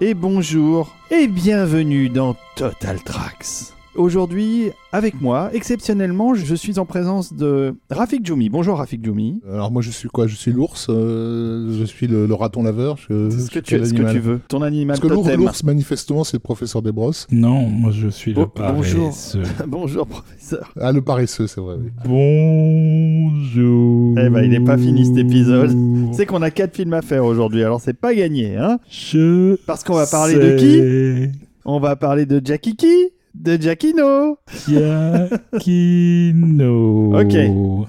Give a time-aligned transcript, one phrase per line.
[0.00, 3.75] et bonjour et bienvenue dans Total Tracks.
[3.96, 8.50] Aujourd'hui, avec moi, exceptionnellement, je suis en présence de Rafik Djoumi.
[8.50, 9.40] Bonjour Rafik Djoumi.
[9.50, 10.26] Alors moi je suis quoi?
[10.26, 12.96] Je suis l'ours, euh, je suis le, le raton laveur.
[12.98, 14.40] Je, ce je que, tu, ce que tu veux.
[14.48, 17.26] Ton animal Parce que l'ours, manifestement c'est le professeur Desbrosses.
[17.30, 19.10] Non, moi je suis le bonjour.
[19.10, 19.42] paresseux.
[19.66, 20.72] Bonjour professeur.
[20.80, 21.76] Ah le paresseux c'est vrai.
[21.80, 21.90] Oui.
[22.04, 24.14] Bonjour.
[24.18, 25.74] Eh ben, il n'est pas fini, cet épisode.
[26.12, 29.84] C'est qu'on a quatre films à faire aujourd'hui, alors c'est pas gagné, hein Je Parce
[29.84, 31.38] qu'on va parler de qui?
[31.64, 37.12] On va parler de Jackie qui De Giacchino Giacchino.
[37.26, 37.34] Ok.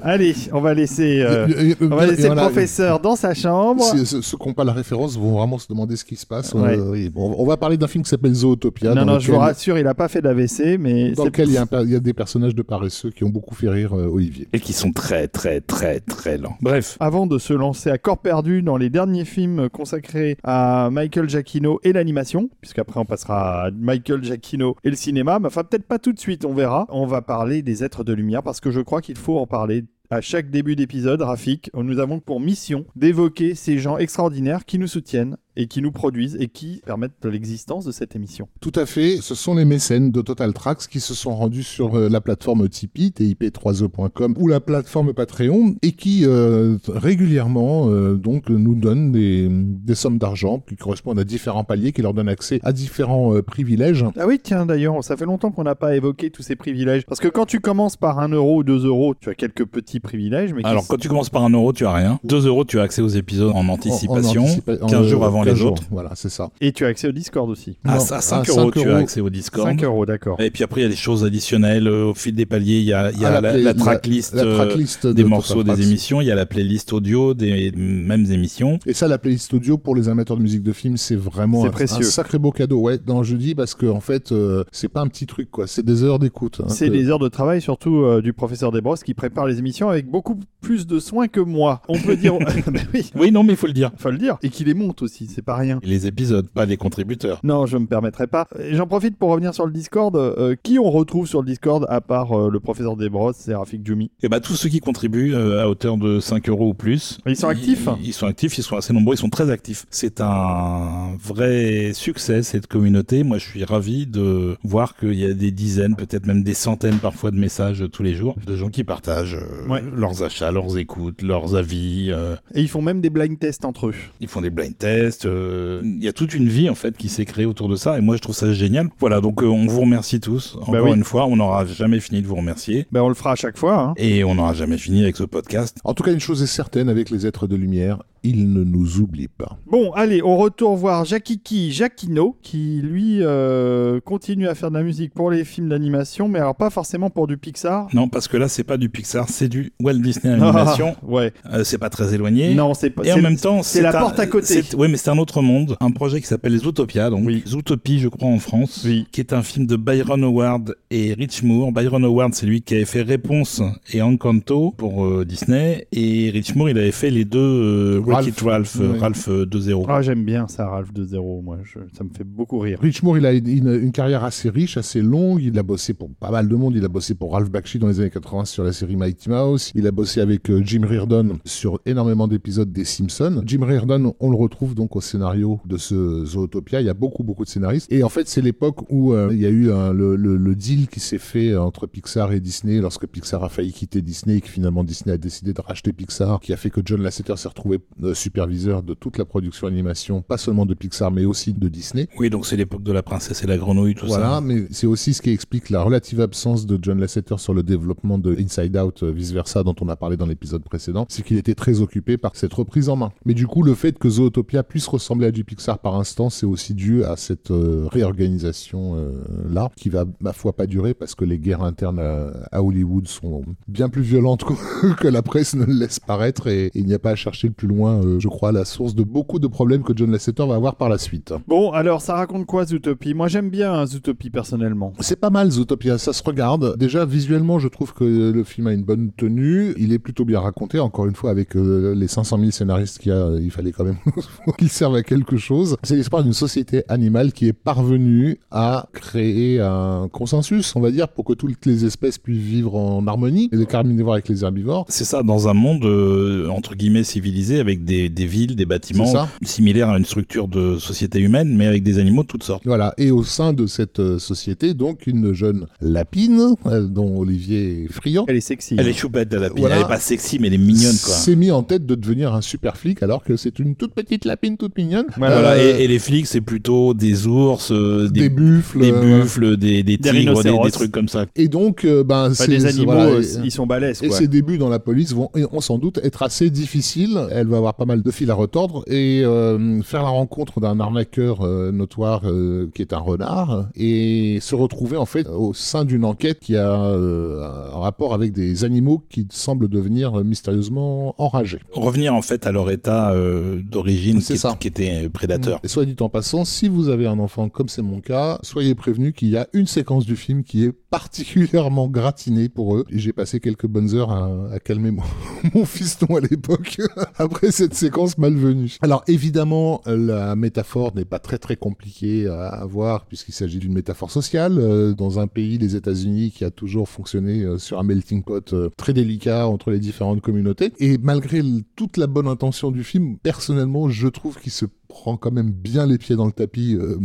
[0.04, 3.16] Allez, on va laisser, euh, Et- et- on va et laisser le voilà, professeur dans
[3.16, 3.84] sa chambre.
[3.84, 6.54] Ceux qui n'ont pas la référence vont vraiment se demander ce qui se passe.
[6.54, 6.78] Ouais.
[6.78, 7.10] Euh, oui.
[7.10, 8.94] Bon, on va parler d'un film qui s'appelle Zootopia.
[8.94, 11.50] non, dans non, je vous rassure, il a pas fait d'AVC, mais Dans c'est- lequel
[11.50, 13.70] il y, a un il y a des personnages de paresseux qui ont beaucoup fait
[13.70, 14.48] rire euh, Olivier.
[14.54, 16.58] Et qui sont très très très très lents.
[16.62, 16.98] Bref.
[17.00, 21.80] Avant de se lancer à corps perdu dans les derniers films consacrés à Michael Giacchino
[21.84, 26.00] et l'animation, puisqu'après on passera à Michael Giacchino et le cinéma, mais enfin peut-être pas
[26.00, 26.86] tout de suite, on verra.
[26.90, 29.86] On va parler des êtres de lumière parce que je crois qu'il faut en parler.
[30.10, 34.88] À chaque début d'épisode, Rafik, nous avons pour mission d'évoquer ces gens extraordinaires qui nous
[34.88, 38.48] soutiennent et qui nous produisent et qui permettent l'existence de cette émission.
[38.62, 41.98] Tout à fait, ce sont les mécènes de Total Tracks qui se sont rendus sur
[41.98, 48.50] euh, la plateforme Tipeee, tip3e.com ou la plateforme Patreon et qui euh, régulièrement euh, donc
[48.50, 52.60] nous donnent des, des sommes d'argent qui correspondent à différents paliers, qui leur donnent accès
[52.64, 54.06] à différents euh, privilèges.
[54.18, 57.06] Ah oui, tiens, d'ailleurs, ça fait longtemps qu'on n'a pas évoqué tous ces privilèges.
[57.06, 60.00] Parce que quand tu commences par 1 euro ou 2 euros, tu as quelques petits
[60.00, 62.20] privilèges, mais Alors quand tu commences par un euro, tu as rien.
[62.24, 64.44] 2 euros, tu as accès aux épisodes en En- en anticipation.
[64.46, 65.72] anticipa- en, 15 euh, jours avant 15 les jours.
[65.74, 65.84] autres.
[65.92, 66.50] Voilà, c'est ça.
[66.62, 67.78] Et tu as accès au Discord aussi.
[67.86, 69.68] Non, à 5 à euros, 5 tu as accès au Discord.
[69.68, 70.40] 5 euros, d'accord.
[70.40, 72.80] Et puis après, il y a des choses additionnelles euh, au fil des paliers.
[72.80, 75.64] Il y a, il y a Ah, la, tracklist la euh, tracklist des de morceaux
[75.64, 76.22] des émissions.
[76.22, 78.80] Il y a la playlist audio des mêmes émissions.
[78.86, 81.70] Et ça, la playlist audio pour les amateurs de musique de film, c'est vraiment un,
[81.70, 82.06] précieux.
[82.06, 82.80] un sacré beau cadeau.
[82.82, 85.68] Ouais, non, je dis parce que en fait, euh, c'est pas un petit truc quoi.
[85.68, 86.62] C'est des heures d'écoute.
[86.64, 89.60] hein, C'est que- des heures de travail, surtout euh, du professeur Desbrosses, qui prépare les
[89.60, 91.82] émissions avec beaucoup plus de soin que moi.
[91.88, 92.34] On peut dire.
[92.94, 93.92] Oui, Oui, non, mais il faut le dire.
[93.98, 94.38] faut le dire.
[94.44, 95.80] Et qui les monte aussi, c'est pas rien.
[95.84, 97.40] Et les épisodes, pas les contributeurs.
[97.44, 98.48] Non, je me permettrai pas.
[98.72, 100.16] J'en profite pour revenir sur le Discord.
[100.16, 103.86] Euh, qui on retrouve sur le Discord à part euh, le professeur Desbrosses et Rafik
[103.86, 104.10] Djoumi?
[104.24, 107.20] Et bah tous ceux qui contribuent euh, à hauteur de 5 euros ou plus.
[107.28, 109.86] Ils sont actifs ils, ils sont actifs, ils sont assez nombreux, ils sont très actifs.
[109.92, 113.24] C'est un vrai succès cette communauté.
[113.24, 116.98] Moi je suis ravi de voir qu'il y a des dizaines, peut-être même des centaines
[116.98, 119.38] parfois de messages tous les jours de gens qui partagent
[119.70, 119.84] Ouais.
[119.96, 122.10] leurs achats, leurs écoutes, leurs avis.
[122.56, 123.94] Et ils font même des blind tests entre eux.
[124.20, 125.27] ils font des blind tests.
[125.28, 127.98] Euh, Il y a toute une vie en fait qui s'est créée autour de ça
[127.98, 128.90] et moi je trouve ça génial.
[129.00, 130.56] Voilà donc euh, on vous remercie tous.
[130.62, 130.92] Encore Bah oui.
[130.94, 132.88] une fois, on n'aura jamais fini de vous remercier.
[132.92, 133.80] Ben on le fera à chaque fois.
[133.80, 133.94] Hein.
[133.98, 135.78] Et on n'aura jamais fini avec ce podcast.
[135.84, 139.00] En tout cas, une chose est certaine avec les êtres de lumière, ils ne nous
[139.00, 139.58] oublient pas.
[139.68, 144.84] Bon, allez, on retourne voir Jackie Jacquino, qui lui euh, continue à faire de la
[144.84, 147.88] musique pour les films d'animation, mais alors pas forcément pour du Pixar.
[147.94, 150.96] Non, parce que là, c'est pas du Pixar, c'est du Walt Disney Animation.
[151.02, 151.34] Ah, ouais.
[151.54, 152.54] Euh, c'est pas très éloigné.
[152.54, 153.04] Non, c'est pas.
[153.04, 154.62] Et en même temps, c'est la porte à côté.
[154.78, 155.78] Oui, mais c'est un autre monde.
[155.80, 157.42] Un projet qui s'appelle Zootopia, donc Oui.
[157.48, 159.08] Zootopie, je crois, en France, Oui.
[159.14, 161.72] qui est un film de Byron Howard et Rich Moore.
[161.72, 163.62] Byron Howard, c'est lui qui avait fait Réponse
[163.94, 168.42] et Encanto pour euh, Disney, et Rich Moore, il avait fait les deux euh, Ralph.
[168.42, 168.98] Ralph, euh, Ouais.
[169.00, 169.86] Ralph euh, 2.0.
[169.88, 171.42] Ah, j'aime bien ça, Ralph 2.0.
[171.42, 172.78] Moi, je- ça me fait beaucoup rire.
[172.82, 175.42] Rich Moore, il a une, une- une carrière assez riche, assez longue.
[175.42, 176.76] Il a bossé pour pas mal de monde.
[176.76, 179.72] Il a bossé pour Ralph Bakshi dans les années 80 sur la série Mighty Mouse.
[179.74, 183.42] Il a bossé avec euh, Jim Reardon sur énormément d'épisodes des Simpsons.
[183.46, 186.82] Jim Reardon, on le retrouve donc au scénario de ce Zootopia.
[186.82, 187.92] Il y a beaucoup, beaucoup de scénaristes.
[187.92, 190.56] Et en fait, c'est l'époque où euh, il y a eu un- le, le- le
[190.56, 194.42] deal qui s'est fait entre Pixar et Disney lorsque Pixar a failli quitter Disney et
[194.42, 197.48] que finalement Disney a décidé de racheter Pixar, qui a fait que John Lasseter s'est
[197.48, 201.68] retrouvé euh, superviseur de toute la production animation, pas seulement de Pixar, mais aussi de
[201.70, 202.08] Disney.
[202.18, 204.42] Oui, donc c'est l'époque de la princesse et la grenouille, tout Voilà, ça.
[204.42, 208.18] mais c'est aussi ce qui explique la relative absence de John Lasseter sur le développement
[208.18, 211.56] de Inside Out, euh, vice-versa, dont on a parlé dans l'épisode précédent, c'est qu'il était
[211.56, 213.12] très occupé par cette reprise en main.
[213.26, 216.46] Mais du coup, le fait que Zootopia puisse ressembler à du Pixar par instant, c'est
[216.46, 221.40] aussi dû à cette euh, réorganisation-là, qui va, ma foi, pas durer, parce que les
[221.40, 225.74] guerres internes à, à Hollywood sont bien plus violentes que, que la presse ne le
[225.74, 228.28] laisse paraître, et, et il n'y a pas à chercher le plus loin, euh, je
[228.28, 231.34] crois, la source de beaucoup de problèmes que John Lasseter va avoir par la suite.
[231.48, 233.14] Bon, alors, ça raconte quoi, Zootopie?
[233.14, 234.94] Moi, j'aime bien hein, Zootopie, personnellement.
[235.00, 236.78] C'est pas mal Zootopia, ça se regarde.
[236.78, 239.74] Déjà visuellement, je trouve que le film a une bonne tenue.
[239.78, 240.80] Il est plutôt bien raconté.
[240.80, 243.84] Encore une fois, avec euh, les 500 000 scénaristes qu'il y a, il fallait quand
[243.84, 243.98] même
[244.58, 245.76] qu'il servent à quelque chose.
[245.82, 251.10] C'est l'histoire d'une société animale qui est parvenue à créer un consensus, on va dire,
[251.10, 254.86] pour que toutes les espèces puissent vivre en harmonie, les carnivores avec les herbivores.
[254.90, 259.28] C'est ça, dans un monde euh, entre guillemets civilisé, avec des, des villes, des bâtiments
[259.42, 262.64] similaires à une structure de société humaine, mais avec des animaux de toutes sortes.
[262.66, 262.94] Voilà.
[262.98, 267.92] Et au sein de cette euh, société, donc, une jeune lapine, euh, dont Olivier est
[267.92, 268.76] friand, Elle est sexy.
[268.78, 269.62] Elle est choupette, la lapine.
[269.62, 269.78] Voilà.
[269.78, 271.14] Elle est pas sexy, mais elle est mignonne, quoi.
[271.14, 274.26] s'est mis en tête de devenir un super flic alors que c'est une toute petite
[274.26, 275.06] lapine toute mignonne.
[275.18, 278.80] Voilà, Voilà, Euh, et, et les flics, c'est plutôt des ours, euh, des, des, buffles.
[278.80, 281.26] des euh, buffles, des, des tigres, des, trucs comme ça.
[281.36, 284.18] Et donc, euh, ben, Enfin, c'est les animaux, voilà, et- ils sont balèzes, Et quoi.
[284.18, 287.20] ses débuts dans la police vont, vont sans doute être assez difficiles.
[287.32, 290.80] Elle va avoir pas mal de fils à retordre et euh, faire la rencontre d'un
[290.80, 295.86] arnaqueur euh, notoire euh, qui est un renard et se retrouver en fait au sein
[295.86, 301.60] d'une enquête qui a euh, un rapport avec des animaux qui semblent devenir mystérieusement enragés.
[301.74, 304.57] Revenir en fait à leur état euh, d'origine C'est ça.
[304.58, 305.60] Qui était prédateur.
[305.64, 308.76] Et soit dit en passant, si vous avez un enfant comme c'est mon cas, soyez
[308.76, 312.86] prévenus qu'il y a une séquence du film qui est particulièrement gratinée pour eux.
[312.90, 314.92] J'ai passé quelques bonnes heures à, calmer
[315.54, 316.78] mon, fiston à l'époque
[317.18, 318.78] après cette séquence malvenue.
[318.82, 324.12] Alors évidemment, la métaphore n'est pas très très compliquée à avoir puisqu'il s'agit d'une métaphore
[324.12, 328.24] sociale euh, dans un pays, les États-Unis, qui a toujours fonctionné euh, sur un melting
[328.24, 330.74] pot euh, très délicat entre les différentes communautés.
[330.80, 331.42] Et malgré
[331.76, 335.86] toute la bonne intention du film, personnellement, je trouve qu'il se prend quand même bien
[335.86, 336.98] les pieds dans le tapis euh,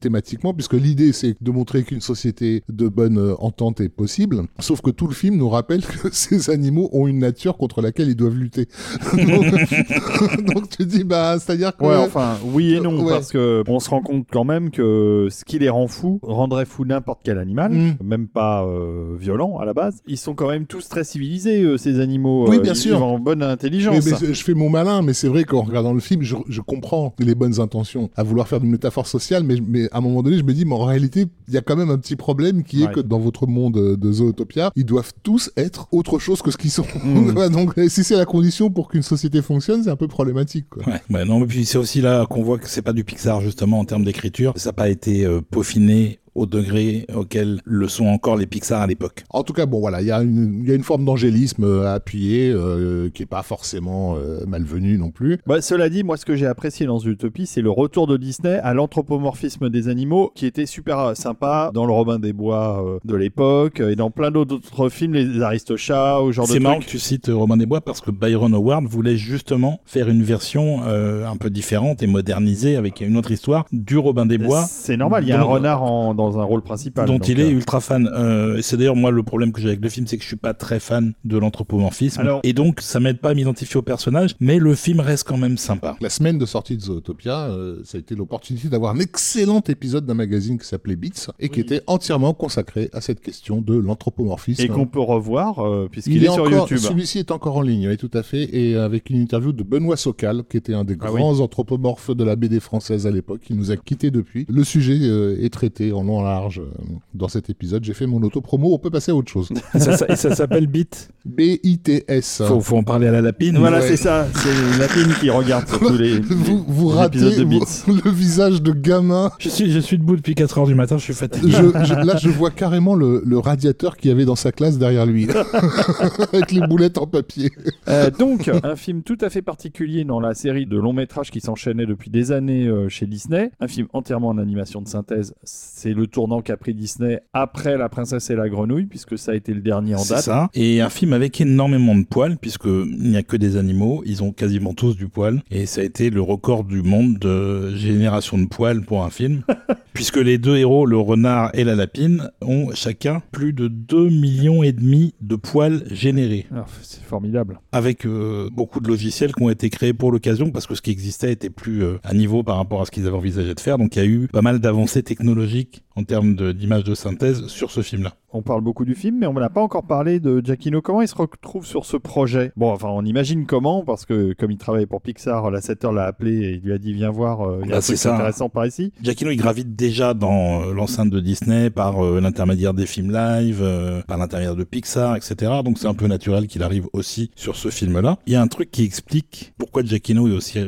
[0.00, 4.80] thématiquement, puisque l'idée c'est de montrer qu'une société de bonne euh, entente est possible, sauf
[4.80, 8.16] que tout le film nous rappelle que ces animaux ont une nature contre laquelle ils
[8.16, 8.66] doivent lutter.
[9.16, 9.46] donc,
[10.54, 11.84] donc tu dis, bah, c'est-à-dire que...
[11.84, 13.10] Ouais, enfin, oui et non, Ouais.
[13.10, 16.66] parce que on se rend compte quand même que ce qui les rend fous rendrait
[16.66, 17.94] fou n'importe quel animal, Mm.
[18.04, 20.00] même pas euh, violent à la base.
[20.06, 22.48] Ils sont quand même tous très civilisés, ces animaux.
[22.48, 22.94] Oui, euh, bien ils sûr.
[22.96, 24.04] vivent en bonne Mais, intelligence.
[24.06, 27.14] mais je fais mon malin, mais c'est vrai qu'en regardant le film, je, je comprends
[27.24, 30.38] les bonnes intentions à vouloir faire une métaphore sociale, mais, mais à un moment donné,
[30.38, 32.82] je me dis, mais en réalité, il y a quand même un petit problème qui
[32.82, 32.92] est Ouais.
[32.92, 36.70] que dans votre monde de Zootopia, ils doivent tous être autre chose que ce qu'ils
[36.70, 36.86] sont.
[37.04, 37.48] Mm.
[37.52, 40.66] Donc, si c'est la condition pour qu'une société fonctionne, c'est un peu problématique.
[40.68, 40.82] Quoi.
[40.86, 43.40] Ouais, ouais, non, mais puis c'est aussi là qu'on voit que c'est pas du Pixar
[43.40, 44.52] justement en termes d'écriture.
[44.56, 48.86] Ça n'a pas été euh, peaufiné au degré auquel le sont encore les Pixar à
[48.86, 49.24] l'époque.
[49.30, 51.64] En tout cas, bon, voilà, il y, a une- il y a une forme d'angélisme
[51.64, 55.38] euh, à appuyer euh, qui est pas forcément euh, malvenue non plus.
[55.46, 58.58] Bah, cela dit, moi, ce que j'ai apprécié dans Utopie, c'est le retour de Disney
[58.62, 62.98] à l'anthropomorphisme des animaux, qui était super euh, sympa dans le Robin des Bois euh,
[63.04, 66.78] de l'époque euh, et dans plein d'autres films, les Aristochats, au genre de C'est marrant
[66.80, 70.22] que tu cites euh, Robin des Bois parce que Byron Howard voulait justement faire une
[70.22, 74.64] version euh, un peu différente et modernisée avec une autre histoire du Robin des Bois.
[74.68, 77.06] C'est normal, il y a un renard en- dans un rôle principal.
[77.06, 78.08] dont donc, il est euh, ultra fan.
[78.14, 80.28] Euh, et c'est d'ailleurs moi le problème que j'ai avec le film, c'est que je
[80.28, 82.20] suis pas très fan de l'anthropomorphisme.
[82.20, 85.36] Alors- Et donc ça m'aide pas à m'identifier au personnage, mais le film reste quand
[85.36, 85.96] même sympa.
[86.00, 90.06] La semaine de sortie de Zootopia, euh, ça a été l'opportunité d'avoir un excellent épisode
[90.06, 94.62] d'un magazine qui s'appelait Beats et qui était entièrement consacré à cette question de l'anthropomorphisme.
[94.62, 96.78] Et qu'on peut revoir, euh, puisqu'il Il est, est sur encore, YouTube.
[96.78, 99.96] celui-ci est encore en ligne, oui, tout à fait, et avec une interview de Benoît
[99.96, 103.54] Socal, qui était un des Ah grands anthropomorphes de la BD française à l'époque, qui
[103.54, 104.46] nous a quittés depuis.
[104.48, 106.70] Le sujet euh, est traité en long large euh,
[107.14, 107.82] dans cet épisode.
[107.84, 109.48] J'ai fait mon auto-promo, on peut passer à autre chose.
[109.72, 111.08] ça, ça- et ça s'appelle Beat.
[111.24, 112.42] B-I-T-S.
[112.46, 113.56] Faut, faut en parler à la lapine.
[113.56, 113.88] Voilà, Ouais.
[113.88, 114.26] c'est ça.
[114.34, 116.18] C'est la pine qui regarde sur tous les.
[116.20, 119.30] Vous, vous les ratez épisodes de vous- le visage de gamin.
[119.38, 121.50] Je suis, je suis debout depuis 4 heures du matin, je suis fatigué.
[121.52, 124.78] Je- je- là, je vois carrément le, le radiateur qu'il y avait dans sa classe
[124.78, 125.28] derrière lui,
[126.32, 127.50] avec les boulettes en papier.
[127.88, 131.40] Euh, donc, un film tout à fait particulier dans la série de longs métrages qui
[131.40, 133.50] s'enchaînait depuis des années euh, chez Disney.
[133.60, 135.34] Un film entièrement en animation de synthèse.
[135.44, 139.34] C'est le tournant qu'a pris Disney après La Princesse et la Grenouille, puisque ça a
[139.34, 140.22] été le dernier en C'est date.
[140.24, 140.50] ça.
[140.54, 144.22] Et un film avec énormément de poils, puisque il n'y a que des animaux, ils
[144.22, 145.42] ont quasiment tous du poil.
[145.50, 149.42] Et ça a été le record du monde de génération de poils pour un film.
[149.92, 154.62] puisque les deux héros, le renard et la lapine, ont chacun plus de 2 millions
[154.62, 156.46] et demi de poils générés.
[156.54, 157.60] Ah, c'est formidable.
[157.72, 160.90] Avec euh, beaucoup de logiciels qui ont été créés pour l'occasion, parce que ce qui
[160.90, 163.78] existait était plus euh, à niveau par rapport à ce qu'ils avaient envisagé de faire.
[163.78, 167.46] Donc il y a eu pas mal d'avancées technologiques en termes de- d'images de synthèse
[167.46, 168.14] sur ce film-là.
[168.34, 170.80] On parle beaucoup du film, mais on n'a pas encore parlé de Giacchino.
[170.80, 172.50] Comment il se retrouve sur ce projet?
[172.56, 175.92] Bon, enfin, on imagine comment, parce que comme il travaillait pour Pixar, la 7 heures
[175.92, 177.80] l'a appelé et il lui a dit Viens voir, euh, il y a Bah, un
[177.82, 178.14] ça.
[178.14, 178.90] intéressant par ici.
[179.02, 183.60] Giacchino, il gravite déjà dans euh, l'enceinte de Disney par euh, l'intermédiaire des films live,
[183.62, 185.52] euh, par l'intermédiaire de Pixar, etc.
[185.62, 188.16] Donc c'est un peu naturel qu'il arrive aussi sur ce film-là.
[188.26, 190.58] Il y a un truc qui explique pourquoi Giacchino est aussi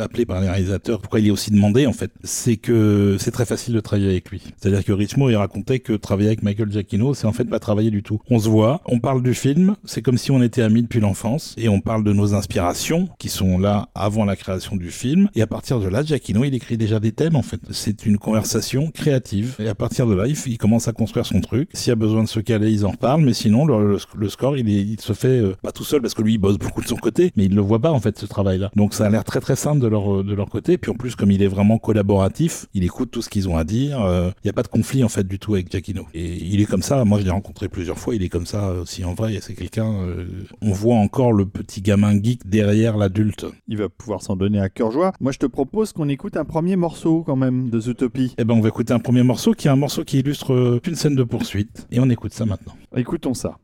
[0.00, 2.10] appelé par les réalisateurs, pourquoi il est aussi demandé en fait.
[2.24, 4.42] C'est que c'est très facile de travailler avec lui.
[4.72, 7.90] C'est-à-dire que Richmo il racontait que travailler avec Michael Giacchino, c'est en fait pas travailler
[7.90, 8.20] du tout.
[8.30, 11.54] On se voit, on parle du film, c'est comme si on était amis depuis l'enfance
[11.58, 15.28] et on parle de nos inspirations qui sont là avant la création du film.
[15.34, 17.60] Et à partir de là, Giacchino il écrit déjà des thèmes en fait.
[17.70, 19.56] C'est une conversation créative.
[19.58, 21.68] Et à partir de là, il, commence à construire son truc.
[21.74, 23.22] S'il y a besoin de se caler, ils en reparlent.
[23.22, 23.98] Mais sinon, le,
[24.30, 26.88] score, il, se fait euh, pas tout seul parce que lui, il bosse beaucoup de
[26.88, 28.70] son côté, mais il le voit pas en fait ce travail-là.
[28.74, 30.78] Donc ça a l'air très très simple de leur de leur côté.
[30.78, 33.64] Puis en plus, comme il est vraiment collaboratif, il écoute tout ce qu'ils ont à
[33.64, 34.00] dire.
[34.00, 36.06] Euh, il a de conflit en fait du tout avec Giacchino.
[36.14, 37.04] Et il est comme ça.
[37.04, 38.14] Moi, je l'ai rencontré plusieurs fois.
[38.14, 39.38] Il est comme ça aussi en vrai.
[39.40, 39.92] C'est quelqu'un.
[39.92, 40.26] Euh,
[40.60, 43.46] on voit encore le petit gamin geek derrière l'adulte.
[43.68, 45.12] Il va pouvoir s'en donner à cœur joie.
[45.20, 48.34] Moi, je te propose qu'on écoute un premier morceau quand même de Zootopie.
[48.38, 50.80] Eh ben, on va écouter un premier morceau qui est un morceau qui illustre euh,
[50.86, 51.86] une scène de poursuite.
[51.90, 52.74] Et on écoute ça maintenant.
[52.96, 53.56] Écoutons ça.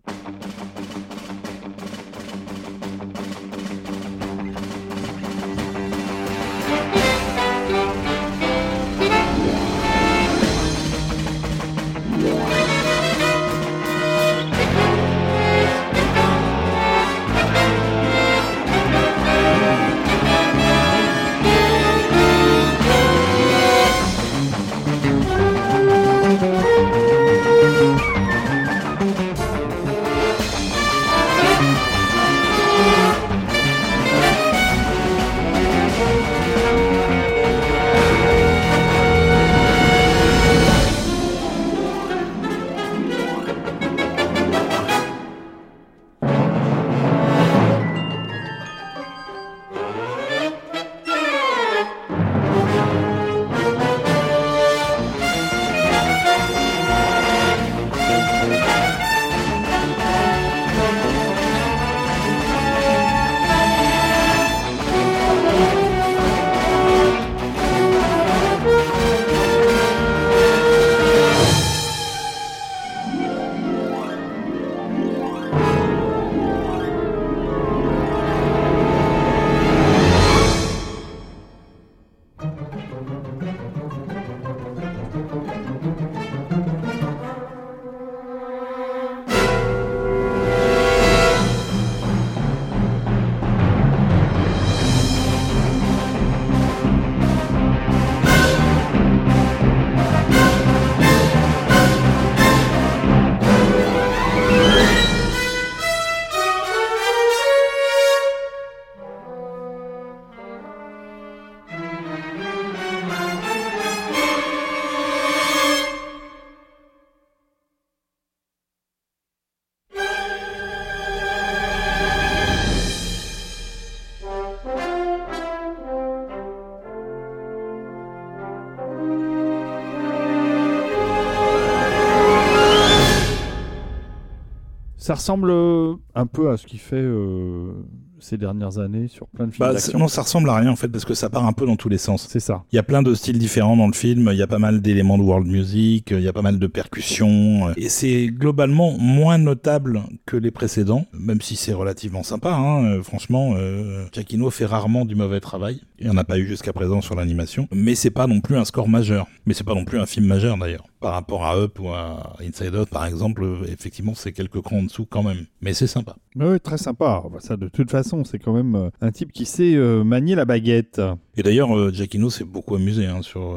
[135.09, 137.73] Ça ressemble euh, un peu à ce qu'il fait euh,
[138.21, 140.89] ces dernières années sur plein de films bah, Non, ça ressemble à rien en fait
[140.89, 142.27] parce que ça part un peu dans tous les sens.
[142.29, 142.65] C'est ça.
[142.73, 144.29] Il y a plein de styles différents dans le film.
[144.31, 146.11] Il y a pas mal d'éléments de world music.
[146.11, 147.73] Il y a pas mal de percussions.
[147.79, 152.53] Et c'est globalement moins notable que les précédents, même si c'est relativement sympa.
[152.53, 152.85] Hein.
[152.85, 155.81] Euh, franchement, euh, Giacchino fait rarement du mauvais travail.
[155.99, 157.67] Il n'y en a pas eu jusqu'à présent sur l'animation.
[157.73, 159.27] Mais c'est pas non plus un score majeur.
[159.47, 160.85] Mais c'est pas non plus un film majeur d'ailleurs.
[161.01, 164.83] Par rapport à Up ou à Inside Out par exemple, effectivement, c'est quelques crans en
[164.83, 165.47] dessous quand même.
[165.61, 166.17] Mais c'est sympa.
[166.37, 167.23] Oui, très sympa.
[167.41, 170.45] Ça, de toute façon c'est quand même euh, un type qui sait euh, manier la
[170.45, 171.01] baguette.
[171.37, 173.57] Et d'ailleurs, euh, Giacchino s'est beaucoup amusé hein, sur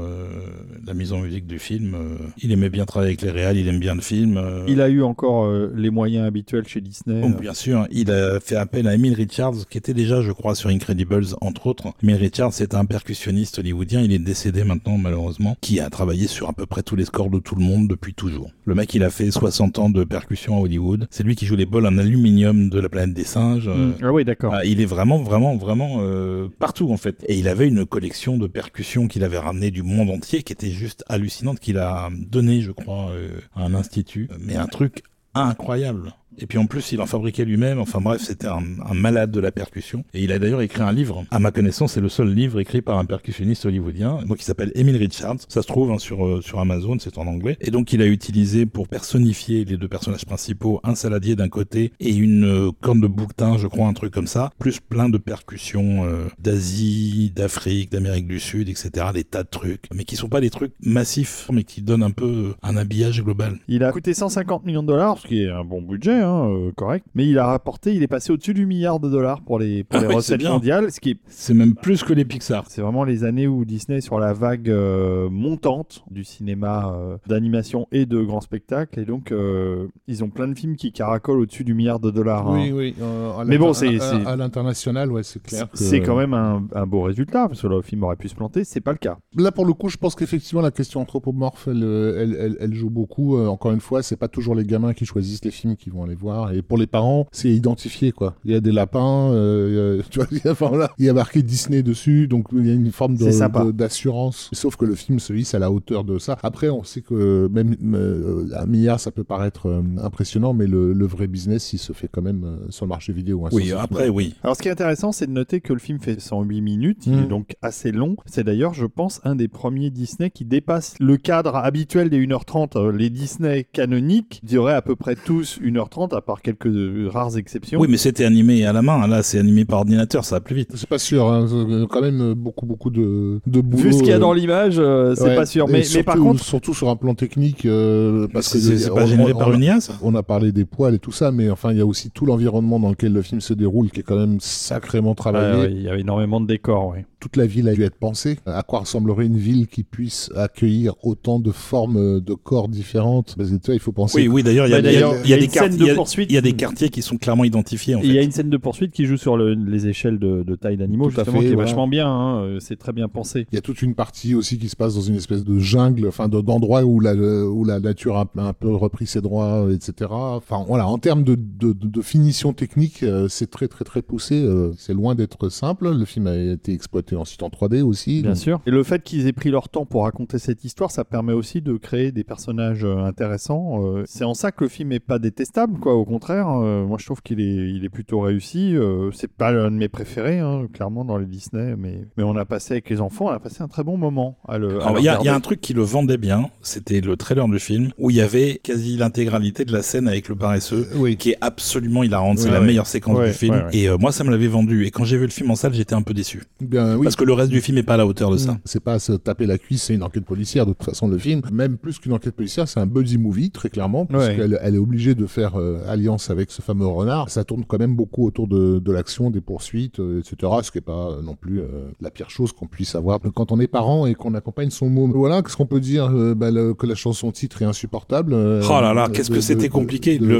[0.85, 1.95] la mise en musique du film.
[2.41, 4.41] il aimait bien travailler avec les réals, il aime bien le film.
[4.67, 7.21] Il a eu encore les moyens habituels chez Disney.
[7.23, 10.55] Oh, bien sûr, il a fait appel à Emile Richards, qui était déjà, je crois,
[10.55, 11.93] sur Incredibles, entre autres.
[12.03, 16.49] Emile Richards, c'est un percussionniste hollywoodien, il est décédé maintenant, malheureusement, qui a travaillé sur
[16.49, 18.51] à peu près tous les scores de tout le monde depuis toujours.
[18.65, 21.07] Le mec, il a fait 60 ans de percussion à Hollywood.
[21.09, 23.67] C'est lui qui joue les bols en aluminium de la planète des singes.
[23.67, 23.93] Mm.
[24.01, 24.53] Ah oui, d'accord.
[24.53, 27.23] Ah, il est vraiment, vraiment, vraiment euh, partout en fait.
[27.27, 30.69] Et il avait une collection de percussions qu'il avait ramené du monde entier, qui était
[30.69, 34.29] juste hallucinante, qu'il a donné, je crois, euh, à un institut.
[34.39, 36.13] Mais un truc incroyable.
[36.37, 37.79] Et puis en plus, il en fabriquait lui-même.
[37.79, 38.61] Enfin bref, c'était un,
[38.93, 40.03] malade de la percussion.
[40.13, 41.23] Et il a d'ailleurs écrit un livre.
[41.31, 44.19] À ma connaissance, c'est le seul livre écrit par un percussionniste hollywoodien.
[44.27, 45.37] Donc il s'appelle Emile Richards.
[45.47, 47.57] Ça se trouve hein, sur euh, sur Amazon, c'est en anglais.
[47.61, 51.91] Et donc il a utilisé pour personnifier les deux personnages principaux un saladier d'un côté
[51.99, 55.17] et une euh, corne de bouquetin, je crois, un truc comme ça, plus plein de
[55.17, 59.07] percussions euh, d'Asie, d'Afrique, d'Amérique du Sud, etc.
[59.13, 62.11] Des tas de trucs, mais qui sont pas des trucs massifs, mais qui donnent un
[62.11, 63.59] peu un habillage global.
[63.67, 66.71] Il a coûté 150 millions de dollars, ce qui est un bon budget, hein, euh,
[66.75, 67.05] correct.
[67.15, 69.99] Mais il a rapporté, il est passé au-dessus du milliard de dollars pour les, pour
[69.99, 72.65] Ah les recettes mondiales, ce qui est C'est même plus que les Pixar.
[72.69, 77.17] C'est vraiment les années où Disney est sur la vague euh, montante du cinéma euh,
[77.27, 78.99] d'animation et de grands spectacles.
[78.99, 82.47] Et donc, euh, ils ont plein de films qui caracolent au-dessus du milliard de dollars.
[82.47, 82.53] hein.
[82.59, 82.95] Oui, oui.
[83.01, 85.69] euh, à Mais bon, c'est- à- l'international, ouais, c'est clair.
[85.69, 88.35] que- C'est quand même un, un beau résultat, parce que le film aurait pu se
[88.35, 89.17] planter, c'est pas le cas.
[89.35, 92.89] Là, pour le coup, je pense qu'effectivement, la question anthropomorphe, elle, elle, elle, elle joue
[92.89, 93.37] beaucoup.
[93.37, 96.10] Encore une fois, c'est pas toujours les gamins qui choisissent les films qu'ils vont aller
[96.15, 96.53] voir.
[96.53, 98.35] Et pour les parents, c'est identifié, quoi.
[98.45, 101.09] Il y a des lapins, euh, tu vois, il y a, enfin, voilà, il y
[101.09, 103.65] a marqué Disney dessus, donc il y a une forme de- C'est sympa.
[103.65, 104.49] de- d'assurance.
[104.53, 106.37] Sauf que le film se hisse à la hauteur de ça.
[106.43, 110.93] Après, on sait que même euh, un milliard, ça peut paraître euh, impressionnant, mais le,
[110.93, 113.45] le vrai business, il se fait quand même euh, sur le marché vidéo.
[113.45, 114.35] hein, Oui, après, oui.
[114.43, 117.13] Alors, ce qui est intéressant, c'est de noter que le film fait 108 minutes, il
[117.15, 117.19] Mm.
[117.23, 118.15] est donc assez long.
[118.25, 122.75] C'est d'ailleurs, je pense, un des premiers Disney qui dépasse le cadre habituel des 1h30.
[122.77, 127.37] Euh, Les Disney canoniques duraient à peu près tous 1h30, à part quelques euh, rares
[127.37, 127.79] exceptions.
[127.79, 129.07] Oui, mais c'était animé à la main.
[129.07, 130.71] Là, c'est animé par ordinateur, ça va plus vite.
[130.75, 133.83] C'est pas sûr, hein, euh, quand même euh, beaucoup beaucoup de, de boulot.
[133.83, 135.67] Vu ce qu'il y a dans l'image, euh, c'est Ouais, pas sûr.
[135.67, 138.91] Mais, mais surtout, par contre, surtout sur un plan technique, euh, parce que C'est c'est
[138.91, 141.11] on- pas généré on- par une IA, ça On a parlé des poils et tout
[141.11, 143.89] ça, mais enfin, il y a aussi tout l'environnement dans lequel le film se déroule
[143.91, 145.61] qui est quand même sacrément travaillé.
[145.61, 146.87] Ouais, il y avait énormément de décors.
[146.89, 147.05] ouais.
[147.21, 148.39] Toute la ville a dû être pensée.
[148.45, 153.35] À quoi ressemblerait une ville qui puisse accueillir autant de formes euh, de corps différentes?
[153.37, 154.17] Parce que tu vois, il faut penser.
[154.21, 155.41] Oui, oui, d'ailleurs, il y a, Bah, il y a- d'ailleurs, il y a il
[155.41, 156.31] y a des quartiers- de il y a- poursuite.
[156.31, 158.49] il y a des quartiers qui sont clairement identifiés, en Il y a une scène
[158.49, 161.45] de poursuite qui joue sur le- les échelles de, de taille d'animaux, justement, fait, qui
[161.45, 161.69] est voilà.
[161.69, 162.07] vachement bien.
[162.09, 163.45] hein, euh, C'est très bien pensé.
[163.51, 166.07] Il y a toute une partie aussi qui se passe dans une espèce de jungle,
[166.07, 170.09] enfin de- d'endroits où la, où la nature a un peu repris ses droits, etc.
[170.11, 174.01] Enfin voilà, en termes de, de, de- de finition technique, euh, c'est très très très
[174.01, 174.43] poussé.
[174.77, 175.91] c'est loin d'être simple.
[175.95, 178.21] Le film a été exploité ensuite en 3D aussi.
[178.21, 178.61] Bien donc- sûr.
[178.65, 181.61] Et le fait qu'ils aient pris leur temps pour raconter cette histoire, ça permet aussi
[181.61, 183.83] de créer des personnages euh, intéressants.
[183.85, 185.93] euh, c'est en ça que le film est pas détestable, quoi.
[185.95, 188.75] Au contraire, euh, moi je trouve qu'il est, il est plutôt réussi.
[188.75, 192.35] euh, c'est pas l'un de mes préférés, hein, clairement dans les Disney, mais, mais on
[192.35, 194.67] a passé avec les enfants, on a passé un très bon moment à le.
[194.69, 197.59] le Il y, a- y un truc qui le vendait bien, c'était le trailer du
[197.59, 201.17] film, où il y avait quasi l'intégralité de la scène avec le paresseux, Oui.
[201.17, 202.39] qui est absolument hilarante.
[202.39, 203.65] C'est Ouais, la meilleure séquence du film.
[203.73, 204.85] Et euh, moi, ça me l'avait vendu.
[204.85, 206.43] Et quand j'ai vu le film en salle, j'étais un peu déçu.
[206.59, 207.05] Bien, oui.
[207.05, 208.57] Parce que le reste du film est pas à la hauteur de ça.
[208.65, 211.41] C'est pas se taper la cuisse, c'est une enquête policière de toute façon le film.
[211.51, 214.25] Même plus qu'une enquête policière, c'est un buddy movie très clairement, Ouais.
[214.27, 217.29] puisqu'elle elle est obligée de faire euh, alliance avec ce fameux renard.
[217.29, 220.51] Ça tourne quand même beaucoup autour de, de l'action, des poursuites, euh, etc.
[220.63, 221.61] Ce qui est pas euh, non plus
[221.99, 225.11] la pire chose qu'on puisse avoir quand on est parent et qu'on accompagne son môme.
[225.11, 228.33] Voilà, qu'est-ce qu'on peut dire bah, le- Que la chanson titre est insupportable.
[228.33, 230.17] Oh là là, qu'est-ce que c'était compliqué.
[230.19, 230.39] de Le-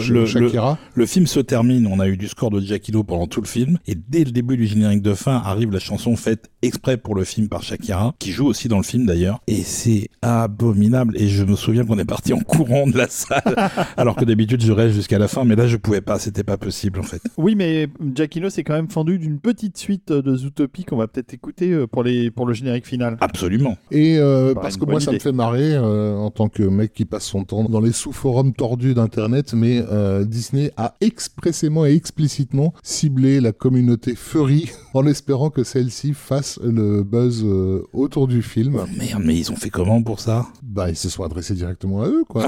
[0.95, 3.47] le- film se termine, on a eu du score de Jackie Lo pendant tout le
[3.47, 7.15] film, et dès le début du générique de fin arrive la chanson faite exprès pour
[7.15, 11.27] le film par Shakira, qui joue aussi dans le film d'ailleurs, et c'est abominable, et
[11.27, 13.55] je me souviens qu'on est parti en courant de la salle,
[13.97, 16.57] alors que d'habitude je reste jusqu'à la fin, mais là je pouvais pas, c'était pas
[16.57, 17.21] possible en fait.
[17.37, 21.33] Oui, mais Giacchino s'est quand même fendu d'une petite suite de Zootopie qu'on va peut-être
[21.33, 23.17] écouter euh, pour, les, pour le générique final.
[23.21, 23.77] Absolument.
[23.89, 26.93] Et euh, Bah, parce que moi, ça me fait marrer euh, en tant que mec
[26.93, 31.93] qui passe son temps dans les sous-forums tordus d'Internet, mais euh, Disney a expressément et
[31.93, 38.41] explicitement ciblé la communauté furry en espérant que celle-ci fasse le buzz euh, autour du
[38.41, 38.77] film.
[38.81, 40.47] Oh, merde, mais ils ont fait comment pour ça?
[40.63, 42.45] Bah, ils se sont adressés directement à eux, quoi.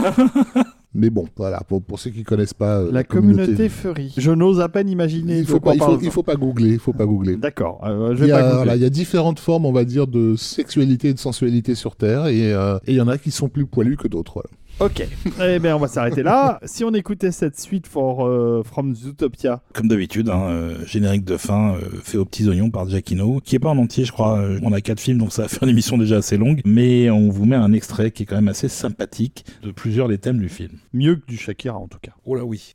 [0.96, 4.14] mais bon, voilà, pour, pour ceux qui connaissent pas euh, La communauté furry.
[4.18, 5.40] Je n'ose à peine imaginer.
[5.40, 6.06] il faut quoi pas, il faut, parle-t-on.
[6.06, 7.36] il faut pas googler, il faut pas googler.
[7.38, 8.56] D'accord, euh, je Il vais y, pas a, googler.
[8.58, 11.96] voilà, il y a différentes formes, on va dire, de sexualité et de sensualité sur
[11.96, 14.34] Terre, et euh, et il y en a qui sont plus poilus que d'autres.
[14.34, 14.50] Voilà.
[14.80, 15.08] Ok,
[15.42, 16.60] eh bien on va s'arrêter là.
[16.66, 21.38] si on écoutait cette suite for, euh, from Zootopia, Comme d'habitude, hein, euh, générique de
[21.38, 24.44] fin euh, fait aux petits oignons par Giacchino, qui est pas en entier, je crois.
[24.64, 27.30] On a quatre films, donc ça va faire une émission déjà assez longue, mais on
[27.30, 30.50] vous met un extrait qui est quand même assez sympathique de plusieurs des thèmes du
[30.50, 30.72] film.
[30.92, 32.12] mieux que du Shakira en tout cas.
[32.26, 32.74] Oh là oui.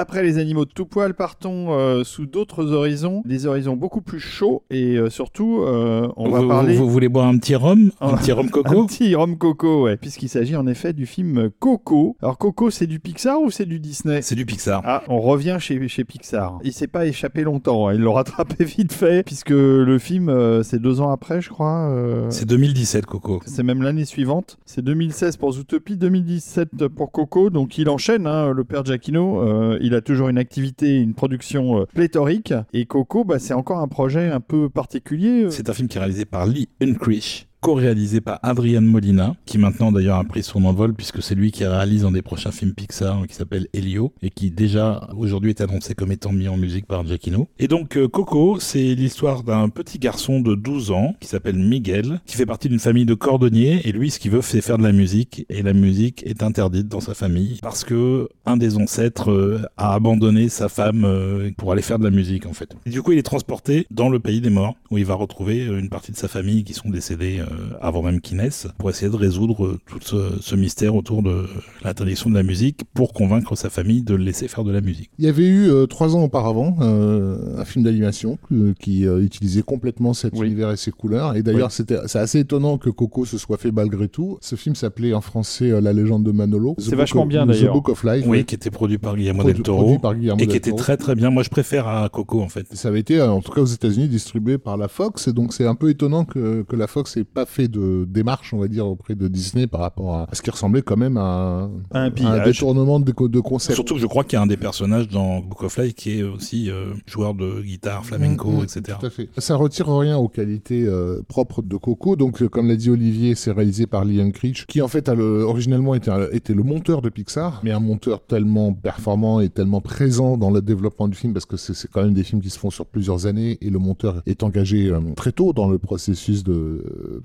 [0.00, 4.18] Après les animaux de tout poil, partons euh, sous d'autres horizons, des horizons beaucoup plus
[4.18, 7.90] chauds et euh, surtout, euh, on va vous, parler vous voulez boire un petit rhum
[8.00, 8.16] Un Oh.
[8.16, 12.16] petit rhum un coco petit rhum coco, ouais, puisqu'il s'agit en effet du film Coco.
[12.22, 14.22] Alors Coco, c'est du Pixar ou c'est du Disney?
[14.22, 14.80] C'est du Pixar.
[14.86, 16.60] Ah, on revient chez, chez Pixar.
[16.64, 17.92] Il s'est pas échappé longtemps, hein.
[17.92, 21.94] il l'a rattrapé vite fait, puisque le film, c'est deux ans après, je crois.
[22.30, 23.42] C'est 2017, Coco.
[23.44, 24.56] c'est même l'année suivante.
[24.64, 27.50] C'est 2016 pour Zootopie, 2017 pour Coco.
[27.50, 29.42] Donc il enchaîne, hein, le père Giacchino.
[29.90, 32.54] Il a toujours une activité, une production euh, pléthorique.
[32.72, 35.50] Et Coco, bah, c'est encore un projet un peu particulier.
[35.50, 39.92] C'est un film qui est réalisé par Lee Unkrich, co-réalisé par Adrian Molina, qui maintenant
[39.92, 43.26] d'ailleurs a pris son envol puisque c'est lui qui réalise un des prochains films Pixar
[43.26, 47.04] qui s'appelle Helio et qui déjà aujourd'hui est annoncé comme étant mis en musique par
[47.06, 47.48] Giacchino.
[47.58, 52.20] Et donc euh, Coco, c'est l'histoire d'un petit garçon de 12 ans qui s'appelle Miguel,
[52.26, 54.82] qui fait partie d'une famille de cordonniers et lui ce qu'il veut c'est faire de
[54.82, 59.30] la musique et la musique est interdite dans sa famille parce que un des ancêtres
[59.30, 62.74] euh, a abandonné sa femme euh, pour aller faire de la musique en fait.
[62.86, 65.90] Du coup il est transporté dans le pays des morts où il va retrouver une
[65.90, 67.42] partie de sa famille qui sont décédés
[67.80, 71.46] avant même qu'ils naissent pour essayer de résoudre euh, tout ce, ce mystère autour de
[71.84, 75.10] l'interdiction de la musique pour convaincre sa famille de le laisser faire de la musique.
[75.18, 79.22] Il y avait eu euh, trois ans auparavant euh, un film d'animation euh, qui euh,
[79.22, 80.46] utilisait complètement cet Oui.
[80.46, 81.36] univers et ses couleurs.
[81.36, 84.38] Et d'ailleurs, c'était c'est assez étonnant que Coco se soit fait malgré tout.
[84.40, 86.74] Ce film s'appelait en français euh, La légende de Manolo.
[86.78, 87.74] The C'est vachement of- bien, The d'ailleurs.
[87.74, 88.24] Book of Life.
[88.26, 90.72] Oui, qui était produit par Guillermo Produ- del produit Toro par Guillermo et qui était
[90.72, 91.30] très très bien.
[91.30, 92.66] Moi je préfère à Coco en fait.
[92.74, 95.52] Ça avait été, euh, en tout cas aux États-Unis, distribué par la Fox, et donc
[95.52, 98.68] c'est un peu étonnant que, que la Fox ait pas fait de démarche, on va
[98.68, 101.64] dire, auprès de Disney par rapport à, à ce qui ressemblait quand même à un,
[101.64, 102.44] Un à un pillage.
[102.46, 103.74] détournement de, de concept.
[103.74, 106.18] Surtout que je crois qu'il y a un des personnages dans Book of Life qui
[106.18, 108.82] est aussi euh, joueur de guitare, flamenco, Mm, mm, etc.
[109.00, 109.28] Tout à fait.
[109.38, 112.16] Ça retire rien aux qualités euh, propres de Coco.
[112.16, 115.14] Donc, euh, comme l'a dit Olivier, c'est réalisé par Liam Creech, qui en fait a
[115.14, 120.36] le, originellement était, le monteur de Pixar, mais un monteur tellement performant et tellement présent
[120.36, 122.70] dans le développement du film, parce que c'est quand même des films qui se font
[122.70, 126.84] sur plusieurs années, et le monteur est engagé euh, très tôt dans le processus de,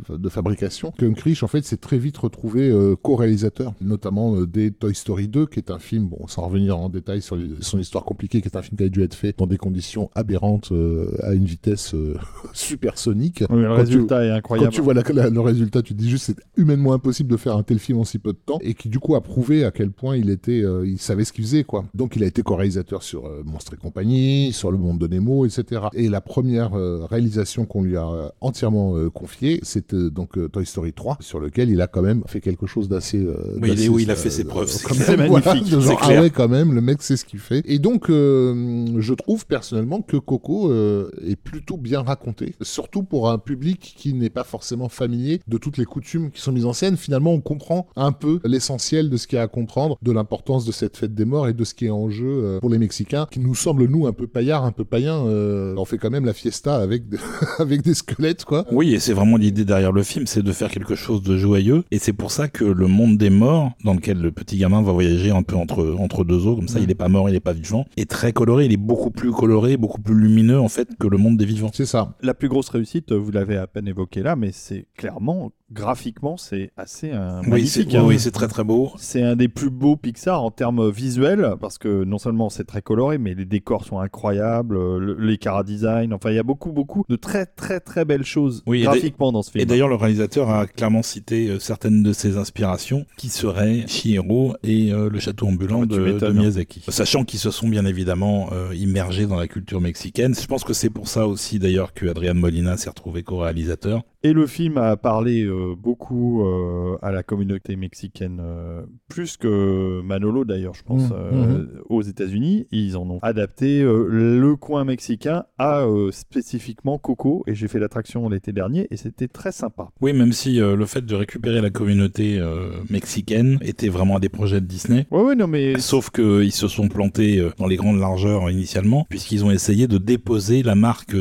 [0.09, 0.91] de fabrication.
[1.15, 5.45] Creech, en fait, s'est très vite retrouvé euh, co-réalisateur, notamment euh, des Toy Story 2,
[5.47, 8.47] qui est un film, bon, sans revenir en détail sur les- son histoire compliquée, qui
[8.47, 11.45] est un film qui a dû être fait dans des conditions aberrantes euh, à une
[11.45, 11.93] vitesse
[12.53, 13.43] supersonique.
[13.49, 14.73] Oui, le Quand résultat est Quand incroyable.
[14.73, 17.55] tu vois la- la- le résultat, tu te dis juste c'est humainement impossible de faire
[17.55, 19.71] un tel film en si peu de temps et qui du coup a prouvé à
[19.71, 21.85] quel point il était, il savait ce qu'il faisait quoi.
[21.93, 25.83] Donc il a été co-réalisateur sur Monstres et compagnie, sur Le Monde de Nemo, etc.
[25.93, 26.71] Et la première
[27.09, 31.81] réalisation qu'on lui a entièrement confiée, c'était donc euh, Toy Story 3, sur lequel il
[31.81, 33.19] a quand même fait quelque chose d'assez.
[33.19, 35.79] euh, Oui, il est où il a euh, fait ses preuves, c'est voilà, magnifique, de
[35.79, 36.19] genre, clair.
[36.19, 37.61] ah ouais, quand même, le mec sait ce qu'il fait.
[37.65, 43.95] Et donc, je trouve personnellement que Coco est plutôt bien raconté, surtout pour un public
[43.97, 46.97] qui n'est pas forcément familier de toutes les coutumes qui sont mises en scène.
[46.97, 50.65] Finalement, on comprend un peu l'essentiel de ce qu'il y a à comprendre, de l'importance
[50.65, 53.27] de cette fête des morts et de ce qui est en jeu pour les Mexicains,
[53.29, 55.25] qui nous semble, nous, un peu paillard, un peu païen.
[55.25, 57.03] Euh, on fait quand même la fiesta avec,
[57.59, 58.65] avec des squelettes, quoi.
[58.71, 61.83] Oui, et c'est vraiment l'idée derrière le film, c'est de faire quelque chose de joyeux.
[61.91, 64.91] Et c'est pour ça que le monde des morts, dans lequel le petit gamin va
[64.91, 66.83] voyager un peu entre, entre deux eaux, comme ça, Mm.
[66.83, 68.65] il est pas mort, il est pas vivant, est très coloré.
[68.65, 71.71] Il est beaucoup plus coloré, beaucoup plus lumineux, en fait, que le monde des vivants.
[71.73, 72.15] C'est ça.
[72.21, 76.71] La plus grosse réussite, vous l'avez à peine évoqué là, mais c'est clairement, graphiquement, c'est
[76.77, 77.95] assez euh, Oui, c'est magnifique.
[77.95, 78.03] hein.
[78.05, 78.91] oui, c'est très très beau.
[78.97, 82.81] C'est un des plus beaux Pixar en termes visuels, parce que non seulement c'est très
[82.81, 86.43] coloré, mais les décors sont incroyables, euh, le- les cara design, enfin il y a
[86.43, 89.61] beaucoup beaucoup de très très très belles choses Oui, graphiquement dans ce film.
[89.61, 94.55] Et d'ailleurs, le réalisateur a clairement cité euh, certaines de ses inspirations, qui seraient Chihiro
[94.63, 96.31] et euh, le château ambulant Ah, de.
[96.31, 96.83] Miyazaki.
[96.89, 100.35] Sachant qu'ils se sont bien évidemment immergés dans la culture mexicaine.
[100.35, 104.01] Je pense que c'est pour ça aussi d'ailleurs que Adrian Molina s'est retrouvé co-réalisateur.
[104.25, 110.01] Et le film a parlé euh, beaucoup euh, à la communauté mexicaine, euh, plus que
[110.01, 112.65] Manolo d'ailleurs, je pense, Mmh, euh, aux États-Unis.
[112.71, 118.51] Ils en ont adapté le coin mexicain à spécifiquement Coco, et j'ai fait l'attraction l'été
[118.51, 119.89] dernier, et c'était très sympa.
[120.01, 122.41] Oui, même si le fait de récupérer la communauté
[122.89, 125.05] mexicaine était vraiment un des projets de Disney.
[125.11, 129.45] Ouais, ouais, non, mais Sauf qu'ils se sont plantés dans les grandes largeurs initialement, puisqu'ils
[129.45, 131.15] ont essayé de déposer la marque